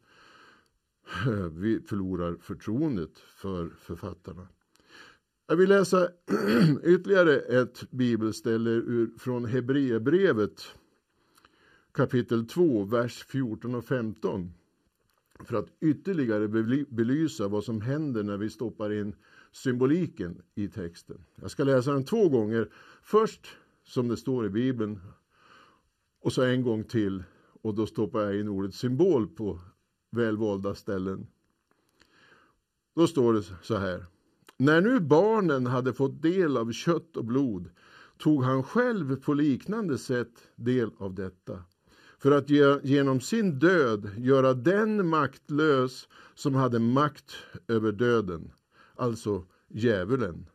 vi 1.52 1.80
förlorar 1.80 2.36
förtroendet 2.40 3.18
för 3.18 3.68
författarna. 3.68 4.48
Jag 5.46 5.56
vill 5.56 5.68
läsa 5.68 6.08
ytterligare 6.84 7.38
ett 7.38 7.90
bibelställe 7.90 8.70
ur, 8.70 9.10
från 9.18 9.44
Hebreerbrevet 9.44 10.74
kapitel 11.92 12.46
2, 12.46 12.84
vers 12.84 13.24
14 13.28 13.74
och 13.74 13.84
15 13.84 14.52
för 15.44 15.56
att 15.56 15.68
ytterligare 15.80 16.48
belysa 16.88 17.48
vad 17.48 17.64
som 17.64 17.80
händer 17.80 18.22
när 18.22 18.36
vi 18.36 18.50
stoppar 18.50 18.92
in 18.92 19.14
symboliken 19.52 20.42
i 20.54 20.68
texten. 20.68 21.24
Jag 21.34 21.50
ska 21.50 21.64
läsa 21.64 21.92
den 21.92 22.04
två 22.04 22.28
gånger. 22.28 22.70
Först 23.02 23.46
som 23.84 24.08
det 24.08 24.16
står 24.16 24.46
i 24.46 24.50
Bibeln 24.50 25.00
och 26.20 26.32
så 26.32 26.42
en 26.42 26.62
gång 26.62 26.84
till 26.84 27.24
och 27.62 27.74
då 27.74 27.86
stoppar 27.86 28.20
jag 28.20 28.40
in 28.40 28.48
ordet 28.48 28.74
symbol 28.74 29.28
på 29.28 29.60
välvalda 30.16 30.74
ställen. 30.74 31.26
Då 32.94 33.06
står 33.06 33.32
det 33.32 33.42
så 33.62 33.76
här. 33.76 34.04
När 34.56 34.80
nu 34.80 35.00
barnen 35.00 35.66
hade 35.66 35.92
fått 35.92 36.22
del 36.22 36.56
av 36.56 36.72
kött 36.72 37.16
och 37.16 37.24
blod 37.24 37.70
tog 38.18 38.44
han 38.44 38.62
själv 38.62 39.16
på 39.16 39.34
liknande 39.34 39.98
sätt 39.98 40.32
del 40.56 40.90
av 40.98 41.14
detta 41.14 41.62
för 42.18 42.30
att 42.30 42.50
genom 42.84 43.20
sin 43.20 43.58
död 43.58 44.10
göra 44.16 44.54
den 44.54 45.08
maktlös 45.08 46.08
som 46.34 46.54
hade 46.54 46.78
makt 46.78 47.36
över 47.68 47.92
döden, 47.92 48.52
alltså 48.94 49.44
djävulen, 49.68 50.46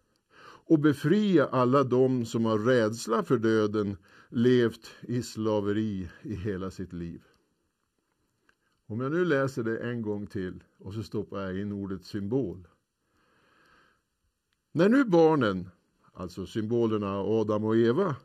och 0.44 0.80
befria 0.80 1.46
alla 1.46 1.84
dem 1.84 2.26
som 2.26 2.46
av 2.46 2.66
rädsla 2.66 3.24
för 3.24 3.38
döden 3.38 3.98
levt 4.30 4.92
i 5.02 5.24
slaveri 5.24 6.10
i 6.22 6.36
hela 6.36 6.72
sitt 6.72 6.94
liv. 6.94 7.22
Om 8.92 9.02
jag 9.02 9.12
nu 9.12 9.26
läser 9.26 9.64
det 9.64 9.78
en 9.78 10.02
gång 10.02 10.28
till 10.28 10.64
och 10.80 10.94
så 10.94 11.04
stoppar 11.04 11.40
jag 11.40 11.60
in 11.60 11.72
ordet 11.72 12.06
symbol. 12.06 12.68
När 14.72 14.90
nu 14.90 15.06
barnen, 15.06 15.70
alltså 16.14 16.46
symbolerna 16.46 17.20
Adam 17.20 17.64
och 17.64 17.78
Eva, 17.78 18.16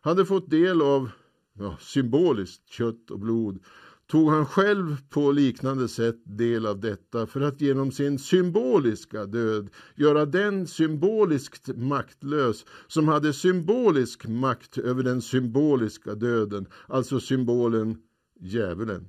hade 0.00 0.26
fått 0.26 0.50
del 0.50 0.82
av 0.82 1.10
ja, 1.52 1.76
symboliskt 1.80 2.68
kött 2.68 3.10
och 3.10 3.18
blod 3.18 3.58
tog 4.06 4.30
han 4.30 4.46
själv 4.46 4.96
på 5.08 5.32
liknande 5.32 5.88
sätt 5.88 6.18
del 6.24 6.66
av 6.66 6.80
detta 6.80 7.26
för 7.26 7.40
att 7.40 7.60
genom 7.60 7.92
sin 7.92 8.18
symboliska 8.18 9.26
död 9.26 9.70
göra 9.94 10.26
den 10.26 10.66
symboliskt 10.66 11.76
maktlös 11.76 12.64
som 12.86 13.08
hade 13.08 13.32
symbolisk 13.32 14.26
makt 14.26 14.78
över 14.78 15.02
den 15.02 15.22
symboliska 15.22 16.14
döden, 16.14 16.66
alltså 16.86 17.20
symbolen 17.20 17.98
djävulen 18.40 19.08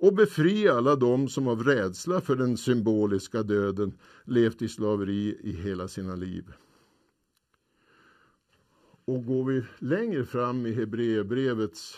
och 0.00 0.14
befria 0.14 0.74
alla 0.74 0.96
dem 0.96 1.28
som 1.28 1.48
av 1.48 1.64
rädsla 1.64 2.20
för 2.20 2.36
den 2.36 2.56
symboliska 2.56 3.42
döden 3.42 3.98
levt 4.24 4.62
i 4.62 4.68
slaveri 4.68 5.38
i 5.40 5.52
hela 5.52 5.88
sina 5.88 6.14
liv. 6.14 6.52
Och 9.04 9.24
går 9.24 9.44
vi 9.44 9.64
längre 9.78 10.24
fram 10.24 10.66
i 10.66 10.72
Hebreerbrevets 10.72 11.96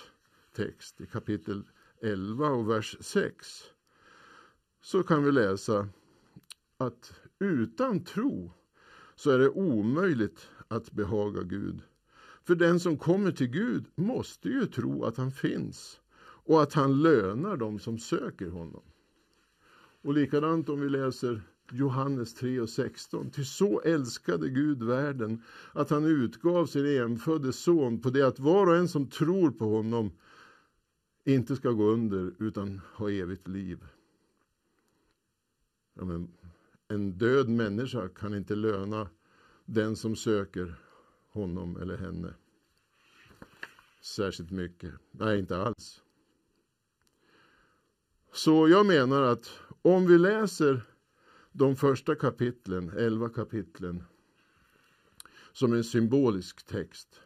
text 0.56 1.00
i 1.00 1.06
kapitel 1.06 1.62
11 2.00 2.48
och 2.48 2.70
vers 2.70 2.96
6 3.00 3.62
så 4.82 5.02
kan 5.02 5.24
vi 5.24 5.32
läsa 5.32 5.88
att 6.78 7.20
utan 7.38 8.04
tro 8.04 8.52
så 9.14 9.30
är 9.30 9.38
det 9.38 9.48
omöjligt 9.48 10.48
att 10.68 10.92
behaga 10.92 11.42
Gud. 11.42 11.82
För 12.44 12.54
den 12.54 12.80
som 12.80 12.96
kommer 12.96 13.32
till 13.32 13.50
Gud 13.50 13.84
måste 13.94 14.48
ju 14.48 14.66
tro 14.66 15.04
att 15.04 15.16
han 15.16 15.32
finns 15.32 16.01
och 16.44 16.62
att 16.62 16.72
han 16.72 17.02
lönar 17.02 17.56
dem 17.56 17.78
som 17.78 17.98
söker 17.98 18.48
honom. 18.48 18.82
Och 20.02 20.14
likadant 20.14 20.68
om 20.68 20.80
vi 20.80 20.88
läser 20.88 21.42
Johannes 21.70 22.34
3 22.34 22.60
och 22.60 22.68
16. 22.68 23.30
Till 23.30 23.46
så 23.46 23.80
älskade 23.80 24.48
Gud 24.48 24.82
världen 24.82 25.42
att 25.72 25.90
han 25.90 26.04
utgav 26.04 26.66
sin 26.66 27.02
enfödde 27.02 27.52
son 27.52 28.00
på 28.00 28.10
det 28.10 28.26
att 28.26 28.38
var 28.38 28.66
och 28.66 28.76
en 28.76 28.88
som 28.88 29.06
tror 29.06 29.50
på 29.50 29.64
honom 29.64 30.10
inte 31.24 31.56
ska 31.56 31.70
gå 31.70 31.84
under 31.84 32.32
utan 32.38 32.80
ha 32.94 33.10
evigt 33.10 33.48
liv. 33.48 33.84
Ja, 35.94 36.04
men 36.04 36.28
en 36.88 37.18
död 37.18 37.48
människa 37.48 38.08
kan 38.08 38.34
inte 38.34 38.54
löna 38.54 39.08
den 39.64 39.96
som 39.96 40.16
söker 40.16 40.74
honom 41.28 41.76
eller 41.76 41.96
henne 41.96 42.34
särskilt 44.00 44.50
mycket. 44.50 44.94
Nej, 45.10 45.38
inte 45.38 45.56
alls. 45.56 46.01
Så 48.44 48.68
jag 48.68 48.86
menar 48.86 49.22
att 49.22 49.50
om 49.82 50.06
vi 50.06 50.18
läser 50.18 50.82
de 51.52 51.76
första 51.76 52.14
kapitlen, 52.14 52.90
elva 52.98 53.28
kapitlen, 53.28 54.04
som 55.52 55.72
en 55.72 55.84
symbolisk 55.84 56.66
text, 56.66 57.20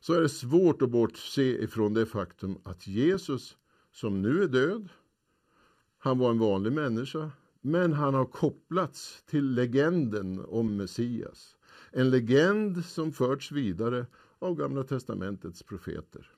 så 0.00 0.12
är 0.12 0.20
det 0.20 0.28
svårt 0.28 0.82
att 0.82 0.90
bortse 0.90 1.42
ifrån 1.42 1.94
det 1.94 2.06
faktum 2.06 2.58
att 2.64 2.86
Jesus, 2.86 3.56
som 3.92 4.22
nu 4.22 4.42
är 4.42 4.48
död, 4.48 4.88
han 5.98 6.18
var 6.18 6.30
en 6.30 6.38
vanlig 6.38 6.72
människa, 6.72 7.30
men 7.60 7.92
han 7.92 8.14
har 8.14 8.26
kopplats 8.26 9.22
till 9.26 9.54
legenden 9.54 10.44
om 10.48 10.76
Messias. 10.76 11.56
En 11.90 12.10
legend 12.10 12.84
som 12.84 13.12
förts 13.12 13.52
vidare 13.52 14.06
av 14.38 14.54
Gamla 14.54 14.82
testamentets 14.84 15.62
profeter. 15.62 16.35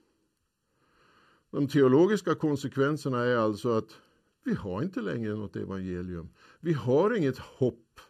De 1.50 1.68
teologiska 1.68 2.34
konsekvenserna 2.34 3.24
är 3.24 3.36
alltså 3.36 3.70
att 3.70 3.98
vi 4.44 4.54
har 4.54 4.82
inte 4.82 5.00
längre 5.00 5.34
något 5.34 5.56
evangelium. 5.56 6.28
Vi 6.60 6.72
har 6.72 7.16
inget 7.16 7.38
hopp. 7.38 8.00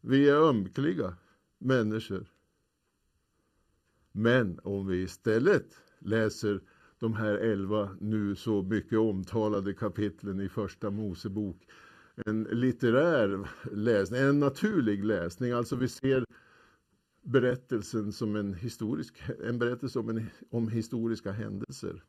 Vi 0.00 0.28
är 0.28 0.34
ömkliga 0.34 1.16
människor. 1.58 2.26
Men 4.12 4.60
om 4.62 4.86
vi 4.86 5.02
istället 5.02 5.76
läser 5.98 6.60
de 6.98 7.14
här 7.14 7.34
elva 7.34 7.96
nu 8.00 8.36
så 8.36 8.62
mycket 8.62 8.98
omtalade 8.98 9.74
kapitlen 9.74 10.40
i 10.40 10.48
Första 10.48 10.90
Mosebok. 10.90 11.56
En 12.26 12.42
litterär 12.42 13.48
läsning, 13.72 14.20
en 14.20 14.40
naturlig 14.40 15.04
läsning. 15.04 15.52
Alltså 15.52 15.76
vi 15.76 15.88
ser 15.88 16.24
berättelsen 17.26 18.12
som 18.12 18.36
en 18.36 18.54
historisk 18.54 19.22
en 19.44 19.58
berättelse 19.58 19.98
om, 19.98 20.08
en, 20.08 20.26
om 20.50 20.68
historiska 20.68 21.32
händelser. 21.32 22.02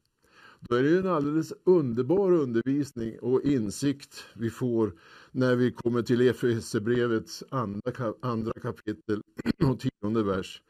Då 0.60 0.75
är 0.75 0.84
det 0.84 0.97
en 0.97 1.08
alldeles 1.08 1.53
underbar 1.63 2.32
undervisning 2.32 3.19
och 3.19 3.41
insikt 3.41 4.23
vi 4.34 4.49
får 4.49 4.93
när 5.32 5.56
vi 5.56 5.71
kommer 5.71 6.01
till 6.01 6.21
Efesierbrevets 6.21 7.43
andra, 7.49 8.13
andra 8.21 8.53
kapitel 8.62 9.21
och 9.69 9.80
tionde 9.80 10.23
vers. 10.23 10.62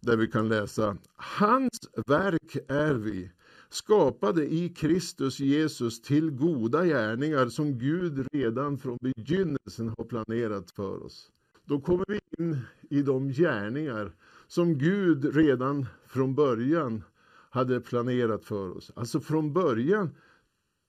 Där 0.00 0.16
vi 0.16 0.26
kan 0.26 0.48
läsa 0.48 0.96
Hans 1.16 1.78
verk 2.06 2.56
är 2.68 2.94
vi, 2.94 3.30
skapade 3.70 4.52
i 4.52 4.68
Kristus 4.68 5.40
Jesus 5.40 6.02
till 6.02 6.30
goda 6.30 6.84
gärningar 6.84 7.48
som 7.48 7.78
Gud 7.78 8.26
redan 8.32 8.78
från 8.78 8.98
begynnelsen 9.00 9.94
har 9.98 10.04
planerat 10.04 10.70
för 10.70 11.04
oss. 11.04 11.30
Då 11.64 11.80
kommer 11.80 12.04
vi 12.08 12.20
in 12.38 12.58
i 12.88 13.02
de 13.02 13.28
gärningar 13.28 14.12
som 14.46 14.78
Gud 14.78 15.36
redan 15.36 15.86
från 16.06 16.34
början 16.34 17.02
hade 17.50 17.80
planerat 17.80 18.44
för 18.44 18.76
oss. 18.76 18.92
Alltså 18.96 19.20
från 19.20 19.52
början, 19.52 20.10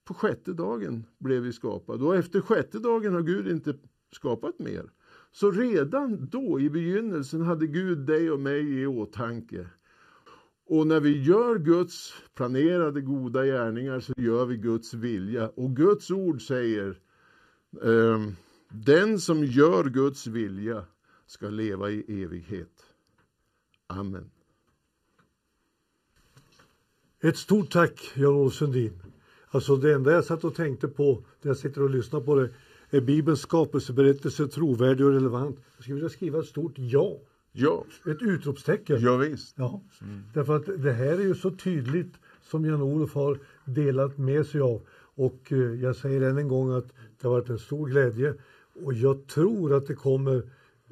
på 0.04 0.14
sjätte 0.14 0.52
dagen 0.52 1.06
blev 1.18 1.42
vi 1.42 1.52
skapade. 1.52 2.04
Och 2.04 2.16
efter 2.16 2.40
sjätte 2.40 2.78
dagen 2.78 3.14
har 3.14 3.22
Gud 3.22 3.48
inte 3.48 3.74
skapat 4.12 4.58
mer. 4.58 4.90
Så 5.32 5.50
redan 5.50 6.28
då 6.30 6.60
i 6.60 6.70
begynnelsen 6.70 7.40
hade 7.42 7.66
Gud 7.66 7.98
dig 7.98 8.30
och 8.30 8.40
mig 8.40 8.80
i 8.80 8.86
åtanke. 8.86 9.66
Och 10.66 10.86
när 10.86 11.00
vi 11.00 11.22
gör 11.22 11.58
Guds 11.58 12.14
planerade 12.34 13.00
goda 13.00 13.44
gärningar 13.44 14.00
så 14.00 14.12
gör 14.16 14.46
vi 14.46 14.56
Guds 14.56 14.94
vilja. 14.94 15.48
Och 15.48 15.76
Guds 15.76 16.10
ord 16.10 16.46
säger 16.46 16.98
eh, 17.82 18.20
den 18.68 19.18
som 19.18 19.44
gör 19.44 19.84
Guds 19.84 20.26
vilja 20.26 20.84
ska 21.30 21.50
leva 21.50 21.90
i 21.90 22.22
evighet. 22.22 22.86
Amen. 23.86 24.30
Ett 27.20 27.36
stort 27.36 27.70
tack 27.70 28.12
Jan-Olof 28.14 28.54
Sundin. 28.54 29.02
Alltså 29.48 29.76
det 29.76 29.94
enda 29.94 30.12
jag 30.12 30.24
satt 30.24 30.44
och 30.44 30.54
tänkte 30.54 30.88
på 30.88 31.24
när 31.42 31.50
jag 31.50 31.56
sitter 31.56 31.82
och 31.82 31.90
lyssnar 31.90 32.20
på 32.20 32.34
det 32.34 32.50
är 32.90 33.00
Bibelns 33.00 33.40
skapelseberättelse 33.40 34.48
trovärdig 34.48 35.06
och 35.06 35.12
relevant? 35.12 35.58
Jag 35.76 35.82
skulle 35.82 35.94
vilja 35.94 36.08
skriva 36.08 36.38
ett 36.38 36.46
stort 36.46 36.72
ja. 36.76 37.18
Ja. 37.52 37.84
Ett 38.06 38.22
utropstecken. 38.22 39.00
Ja, 39.00 39.16
visst. 39.16 39.54
Ja. 39.58 39.82
Mm. 40.02 40.22
Därför 40.34 40.56
att 40.56 40.82
det 40.82 40.92
här 40.92 41.12
är 41.12 41.24
ju 41.24 41.34
så 41.34 41.50
tydligt 41.50 42.14
som 42.42 42.64
Jan-Olof 42.64 43.14
har 43.14 43.38
delat 43.64 44.18
med 44.18 44.46
sig 44.46 44.60
av. 44.60 44.82
Och 45.14 45.52
eh, 45.52 45.58
jag 45.58 45.96
säger 45.96 46.20
än 46.20 46.38
en 46.38 46.48
gång 46.48 46.72
att 46.72 46.86
det 47.20 47.28
har 47.28 47.30
varit 47.30 47.48
en 47.48 47.58
stor 47.58 47.86
glädje 47.86 48.34
och 48.84 48.94
jag 48.94 49.26
tror 49.26 49.74
att 49.74 49.86
det 49.86 49.94
kommer 49.94 50.42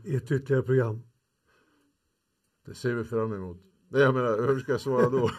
ett 0.04 0.32
ytterligare 0.32 0.62
program. 0.62 1.02
Det 2.66 2.74
ser 2.74 2.94
vi 2.94 3.04
fram 3.04 3.32
emot. 3.32 3.56
Nej, 3.90 4.02
jag 4.02 4.14
menar, 4.14 4.46
hur 4.46 4.60
ska 4.60 4.72
jag 4.72 4.80
svara 4.80 5.10
då? 5.10 5.30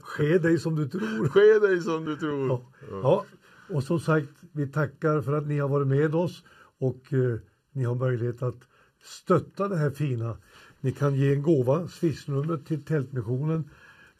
Ske 0.02 0.38
dig 0.38 0.58
som 0.58 0.76
du 0.76 0.88
tror. 0.88 1.28
Ske 1.28 1.66
dig 1.66 1.80
som 1.80 2.04
du 2.04 2.16
tror. 2.16 2.48
Ja. 2.48 2.62
ja. 2.90 3.24
Och 3.70 3.84
som 3.84 4.00
sagt, 4.00 4.28
vi 4.52 4.68
tackar 4.68 5.22
för 5.22 5.32
att 5.32 5.46
ni 5.46 5.58
har 5.58 5.68
varit 5.68 5.86
med 5.86 6.14
oss 6.14 6.44
och 6.78 7.12
eh, 7.12 7.38
ni 7.72 7.84
har 7.84 7.94
möjlighet 7.94 8.42
att 8.42 8.68
stötta 9.02 9.68
det 9.68 9.76
här 9.76 9.90
fina. 9.90 10.36
Ni 10.80 10.92
kan 10.92 11.14
ge 11.14 11.34
en 11.34 11.42
gåva, 11.42 11.88
swishnumret 11.88 12.66
till 12.66 12.84
Tältmissionen. 12.84 13.70